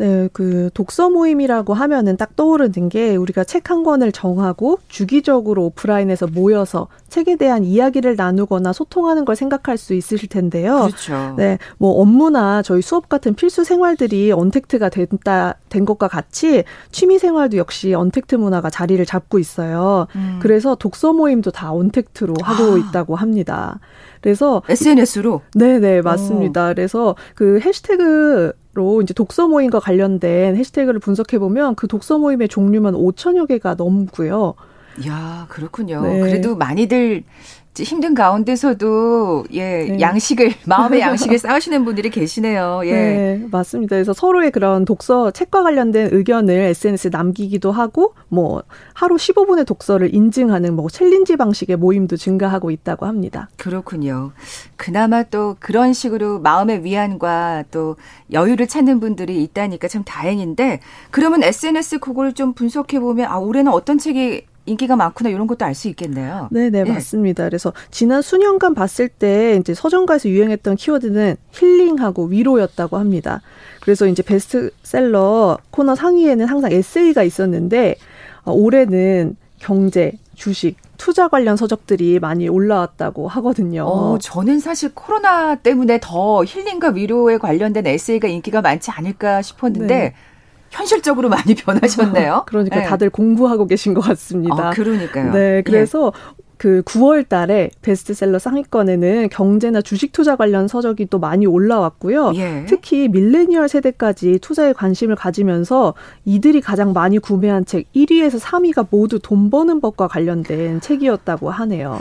네, 0.00 0.30
그 0.32 0.70
독서 0.72 1.10
모임이라고 1.10 1.74
하면은 1.74 2.16
딱 2.16 2.34
떠오르는 2.34 2.88
게 2.88 3.16
우리가 3.16 3.44
책 3.44 3.60
한 3.70 3.84
권을 3.84 4.10
정하고 4.10 4.78
주기적으로 4.88 5.66
오프라인에서 5.66 6.26
모여서 6.26 6.88
책에 7.08 7.36
대한 7.36 7.62
이야기를 7.62 8.16
나누거나 8.16 8.72
소통하는 8.72 9.26
걸 9.26 9.36
생각할 9.36 9.76
수 9.76 9.92
있으실 9.92 10.28
텐데요. 10.30 10.86
그렇죠. 10.88 11.34
네, 11.36 11.58
뭐 11.76 12.00
업무나 12.00 12.62
저희 12.62 12.80
수업 12.80 13.08
같은 13.10 13.34
필수 13.34 13.62
생활들이 13.62 14.32
언택트가 14.32 14.88
된다 14.88 15.54
된 15.68 15.84
것과 15.84 16.08
같이 16.08 16.64
취미 16.90 17.18
생활도 17.18 17.58
역시 17.58 17.92
언택트 17.92 18.36
문화가 18.36 18.70
자리를 18.70 19.04
잡고 19.04 19.38
있어요. 19.38 20.06
음. 20.16 20.38
그래서 20.40 20.74
독서 20.74 21.12
모임도 21.12 21.50
다 21.50 21.72
언택트로 21.72 22.34
하고 22.42 22.74
아. 22.74 22.78
있다고 22.78 23.16
합니다. 23.16 23.78
그래서 24.22 24.62
SNS로 24.68 25.42
네 25.54 25.78
네 25.78 26.00
맞습니다. 26.02 26.70
오. 26.70 26.74
그래서 26.74 27.14
그 27.34 27.60
해시태그 27.60 28.52
로 28.72 29.02
이제 29.02 29.12
독서 29.12 29.48
모임과 29.48 29.80
관련된 29.80 30.54
해시태그를 30.56 31.00
분석해 31.00 31.40
보면 31.40 31.74
그 31.74 31.88
독서 31.88 32.18
모임의 32.18 32.48
종류만 32.48 32.94
5천여 32.94 33.48
개가 33.48 33.74
넘고요. 33.74 34.54
야, 35.08 35.46
그렇군요. 35.48 36.02
네. 36.02 36.20
그래도 36.20 36.56
많이들 36.56 37.24
힘든 37.78 38.14
가운데서도 38.14 39.44
예 39.52 39.84
네. 39.84 40.00
양식을 40.00 40.52
마음의 40.66 41.00
양식을 41.00 41.38
쌓으시는 41.38 41.84
분들이 41.84 42.10
계시네요. 42.10 42.82
예, 42.84 42.92
네, 42.92 43.46
맞습니다. 43.50 43.96
그래서 43.96 44.12
서로의 44.12 44.50
그런 44.50 44.84
독서 44.84 45.30
책과 45.30 45.62
관련된 45.62 46.08
의견을 46.12 46.52
SNS에 46.52 47.10
남기기도 47.10 47.70
하고 47.70 48.14
뭐 48.28 48.62
하루 48.92 49.16
15분의 49.16 49.66
독서를 49.66 50.14
인증하는 50.14 50.74
뭐 50.74 50.88
챌린지 50.90 51.36
방식의 51.36 51.76
모임도 51.76 52.16
증가하고 52.16 52.70
있다고 52.70 53.06
합니다. 53.06 53.48
그렇군요. 53.56 54.32
그나마 54.76 55.22
또 55.22 55.56
그런 55.60 55.92
식으로 55.92 56.40
마음의 56.40 56.84
위안과 56.84 57.64
또 57.70 57.96
여유를 58.32 58.66
찾는 58.66 58.98
분들이 58.98 59.42
있다니까 59.44 59.86
참 59.88 60.02
다행인데 60.04 60.80
그러면 61.10 61.42
SNS 61.44 62.00
그걸 62.00 62.32
좀 62.32 62.52
분석해 62.52 62.98
보면 62.98 63.26
아 63.26 63.38
올해는 63.38 63.72
어떤 63.72 63.98
책이 63.98 64.49
인기가 64.66 64.94
많구나 64.96 65.30
이런 65.30 65.46
것도 65.46 65.64
알 65.64 65.74
수 65.74 65.88
있겠네요. 65.88 66.48
네, 66.50 66.70
네, 66.70 66.84
맞습니다. 66.84 67.44
그래서 67.44 67.72
지난 67.90 68.22
수년간 68.22 68.74
봤을 68.74 69.08
때 69.08 69.56
이제 69.60 69.74
서점가에서 69.74 70.28
유행했던 70.28 70.76
키워드는 70.76 71.36
힐링하고 71.52 72.26
위로였다고 72.26 72.98
합니다. 72.98 73.40
그래서 73.80 74.06
이제 74.06 74.22
베스트셀러 74.22 75.58
코너 75.70 75.94
상위에는 75.94 76.46
항상 76.46 76.72
에세이가 76.72 77.22
있었는데 77.22 77.96
어, 78.44 78.52
올해는 78.52 79.36
경제, 79.58 80.12
주식, 80.34 80.76
투자 80.96 81.28
관련 81.28 81.56
서적들이 81.56 82.18
많이 82.18 82.48
올라왔다고 82.48 83.26
하거든요. 83.28 83.84
어, 83.84 84.18
저는 84.18 84.58
사실 84.60 84.94
코로나 84.94 85.54
때문에 85.54 85.98
더 86.02 86.44
힐링과 86.44 86.90
위로에 86.90 87.38
관련된 87.38 87.86
에세이가 87.86 88.28
인기가 88.28 88.60
많지 88.60 88.90
않을까 88.90 89.40
싶었는데 89.40 89.94
네. 89.94 90.14
현실적으로 90.70 91.28
많이 91.28 91.54
변하셨네요. 91.54 92.44
그러니까 92.48 92.76
네. 92.76 92.84
다들 92.84 93.10
공부하고 93.10 93.66
계신 93.66 93.94
것 93.94 94.00
같습니다. 94.00 94.68
아, 94.68 94.70
그러니까요. 94.70 95.32
네, 95.32 95.62
그래서 95.62 96.12
예. 96.14 96.42
그 96.60 96.82
9월 96.84 97.26
달에 97.26 97.70
베스트셀러 97.80 98.38
상위권에는 98.38 99.30
경제나 99.30 99.80
주식 99.80 100.12
투자 100.12 100.36
관련 100.36 100.68
서적이 100.68 101.06
또 101.06 101.18
많이 101.18 101.46
올라왔고요. 101.46 102.32
예. 102.36 102.66
특히 102.68 103.08
밀레니얼 103.08 103.66
세대까지 103.68 104.40
투자에 104.42 104.74
관심을 104.74 105.16
가지면서 105.16 105.94
이들이 106.26 106.60
가장 106.60 106.92
많이 106.92 107.18
구매한 107.18 107.64
책 107.64 107.90
1위에서 107.94 108.38
3위가 108.38 108.88
모두 108.90 109.18
돈 109.18 109.48
버는 109.48 109.80
법과 109.80 110.08
관련된 110.08 110.82
책이었다고 110.82 111.50
하네요. 111.50 111.98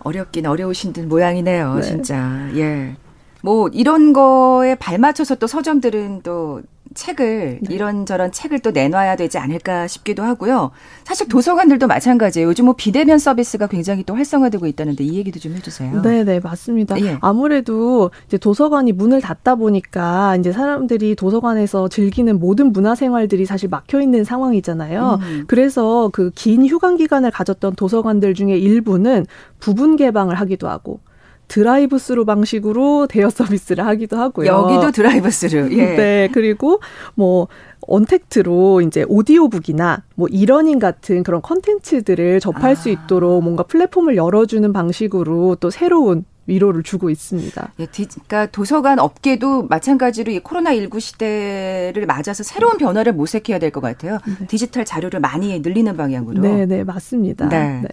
어렵긴 0.00 0.46
어려우신 0.46 0.92
듯 0.92 1.04
모양이네요, 1.06 1.74
네. 1.74 1.82
진짜. 1.82 2.48
예. 2.54 2.94
뭐 3.42 3.68
이런 3.72 4.12
거에 4.12 4.76
발맞춰서 4.76 5.36
또 5.36 5.48
서점들은 5.48 6.20
또 6.22 6.62
책을 6.98 7.58
네. 7.62 7.74
이런저런 7.74 8.32
책을 8.32 8.60
또 8.60 8.70
내놔야 8.70 9.16
되지 9.16 9.38
않을까 9.38 9.86
싶기도 9.86 10.22
하고요. 10.22 10.70
사실 11.04 11.28
도서관들도 11.28 11.86
마찬가지예요. 11.86 12.48
요즘 12.48 12.64
뭐 12.64 12.74
비대면 12.74 13.18
서비스가 13.18 13.66
굉장히 13.66 14.02
또 14.04 14.14
활성화되고 14.14 14.66
있다는데 14.66 15.04
이 15.04 15.16
얘기도 15.16 15.38
좀 15.38 15.54
해주세요. 15.54 16.02
네, 16.02 16.24
네 16.24 16.40
맞습니다. 16.40 17.00
예. 17.00 17.18
아무래도 17.20 18.10
이제 18.26 18.38
도서관이 18.38 18.92
문을 18.92 19.20
닫다 19.20 19.54
보니까 19.56 20.36
이제 20.36 20.52
사람들이 20.52 21.14
도서관에서 21.14 21.88
즐기는 21.88 22.38
모든 22.38 22.72
문화 22.72 22.94
생활들이 22.94 23.46
사실 23.46 23.68
막혀 23.68 24.00
있는 24.00 24.24
상황이잖아요. 24.24 25.18
음. 25.20 25.44
그래서 25.46 26.08
그 26.12 26.30
긴 26.38 26.64
휴관 26.66 26.96
기간을 26.96 27.30
가졌던 27.30 27.74
도서관들 27.74 28.34
중에 28.34 28.56
일부는 28.56 29.26
부분 29.58 29.96
개방을 29.96 30.34
하기도 30.36 30.68
하고 30.68 31.00
드라이브 31.48 31.98
스루 31.98 32.24
방식으로 32.24 33.06
대여 33.06 33.30
서비스를 33.30 33.84
하기도 33.86 34.16
하고요. 34.18 34.46
여기도 34.46 34.90
드라이브 34.92 35.30
스루. 35.30 35.72
예. 35.72 35.96
네. 35.96 36.28
그리고 36.32 36.80
뭐 37.14 37.48
언택트로 37.80 38.82
이제 38.82 39.04
오디오북이나 39.08 40.02
뭐 40.14 40.28
이러닝 40.28 40.78
같은 40.78 41.22
그런 41.22 41.40
컨텐츠들을 41.42 42.40
접할 42.40 42.72
아. 42.72 42.74
수 42.74 42.90
있도록 42.90 43.42
뭔가 43.42 43.62
플랫폼을 43.62 44.16
열어주는 44.16 44.70
방식으로 44.72 45.56
또 45.56 45.70
새로운 45.70 46.24
위로를 46.46 46.82
주고 46.82 47.10
있습니다. 47.10 47.72
예, 47.78 47.86
그러니까 47.86 48.46
도서관 48.46 48.98
업계도 48.98 49.64
마찬가지로 49.64 50.32
이 50.32 50.40
코로나19 50.40 50.98
시대를 50.98 52.06
맞아서 52.06 52.42
새로운 52.42 52.78
변화를 52.78 53.12
모색해야 53.12 53.58
될 53.58 53.70
것 53.70 53.82
같아요. 53.82 54.18
네. 54.40 54.46
디지털 54.46 54.86
자료를 54.86 55.20
많이 55.20 55.60
늘리는 55.60 55.94
방향으로. 55.94 56.40
네, 56.40 56.64
네, 56.64 56.84
맞습니다. 56.84 57.48
네. 57.50 57.80
네. 57.82 57.88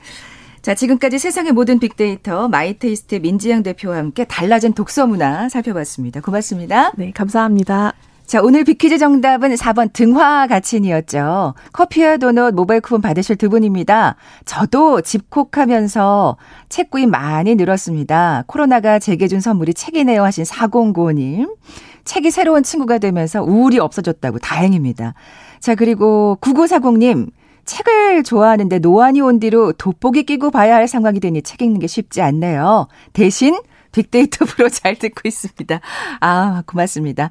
자, 0.66 0.74
지금까지 0.74 1.20
세상의 1.20 1.52
모든 1.52 1.78
빅데이터 1.78 2.48
마이테이스트 2.48 3.20
민지영 3.22 3.62
대표와 3.62 3.98
함께 3.98 4.26
달라진 4.26 4.74
독서 4.74 5.06
문화 5.06 5.48
살펴봤습니다. 5.48 6.22
고맙습니다. 6.22 6.92
네, 6.96 7.12
감사합니다. 7.12 7.94
자, 8.26 8.42
오늘 8.42 8.64
빅퀴즈 8.64 8.98
정답은 8.98 9.54
4번 9.54 9.94
등화 9.94 10.48
가친이었죠. 10.48 11.54
커피와 11.72 12.18
도넛 12.18 12.56
모바일 12.56 12.82
쿠폰 12.82 13.02
받으실 13.02 13.36
두 13.36 13.52
분입니다. 13.52 14.16
저도 14.46 15.02
집콕하면서 15.02 16.38
책 16.70 16.90
구입 16.90 17.10
많이 17.10 17.54
늘었습니다. 17.54 18.46
코로나가 18.48 18.98
제게 18.98 19.28
준 19.28 19.42
선물이 19.42 19.76
책이네요 19.76 20.24
하신 20.24 20.46
4095님. 20.46 21.58
책이 22.06 22.32
새로운 22.32 22.64
친구가 22.64 22.98
되면서 22.98 23.44
우울이 23.44 23.78
없어졌다고 23.78 24.40
다행입니다. 24.40 25.14
자, 25.60 25.76
그리고 25.76 26.40
9940님. 26.42 27.30
책을 27.66 28.24
좋아하는데 28.24 28.80
노안이 28.80 29.22
온 29.22 29.40
뒤로 29.40 29.74
돋보기 29.74 30.24
끼고 30.24 30.52
봐야 30.52 30.76
할 30.76 30.88
상황이 30.88 31.20
되니 31.20 31.42
책 31.42 31.62
읽는 31.62 31.80
게 31.80 31.88
쉽지 31.88 32.22
않네요. 32.22 32.88
대신 33.14 33.58
빅데이터 33.92 34.46
프로 34.46 34.68
잘 34.70 34.96
듣고 34.96 35.22
있습니다. 35.26 35.80
아, 36.20 36.64
고맙습니다. 36.66 37.30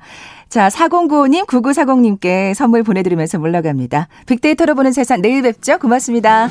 자, 0.49 0.69
4095님, 0.69 1.47
9940님께 1.47 2.55
선물 2.55 2.83
보내드리면서 2.83 3.39
물러갑니다. 3.39 4.09
빅데이터로 4.27 4.75
보는 4.75 4.93
세상 4.93 5.21
내일 5.21 5.43
뵙죠. 5.43 5.79
고맙습니다. 5.79 6.49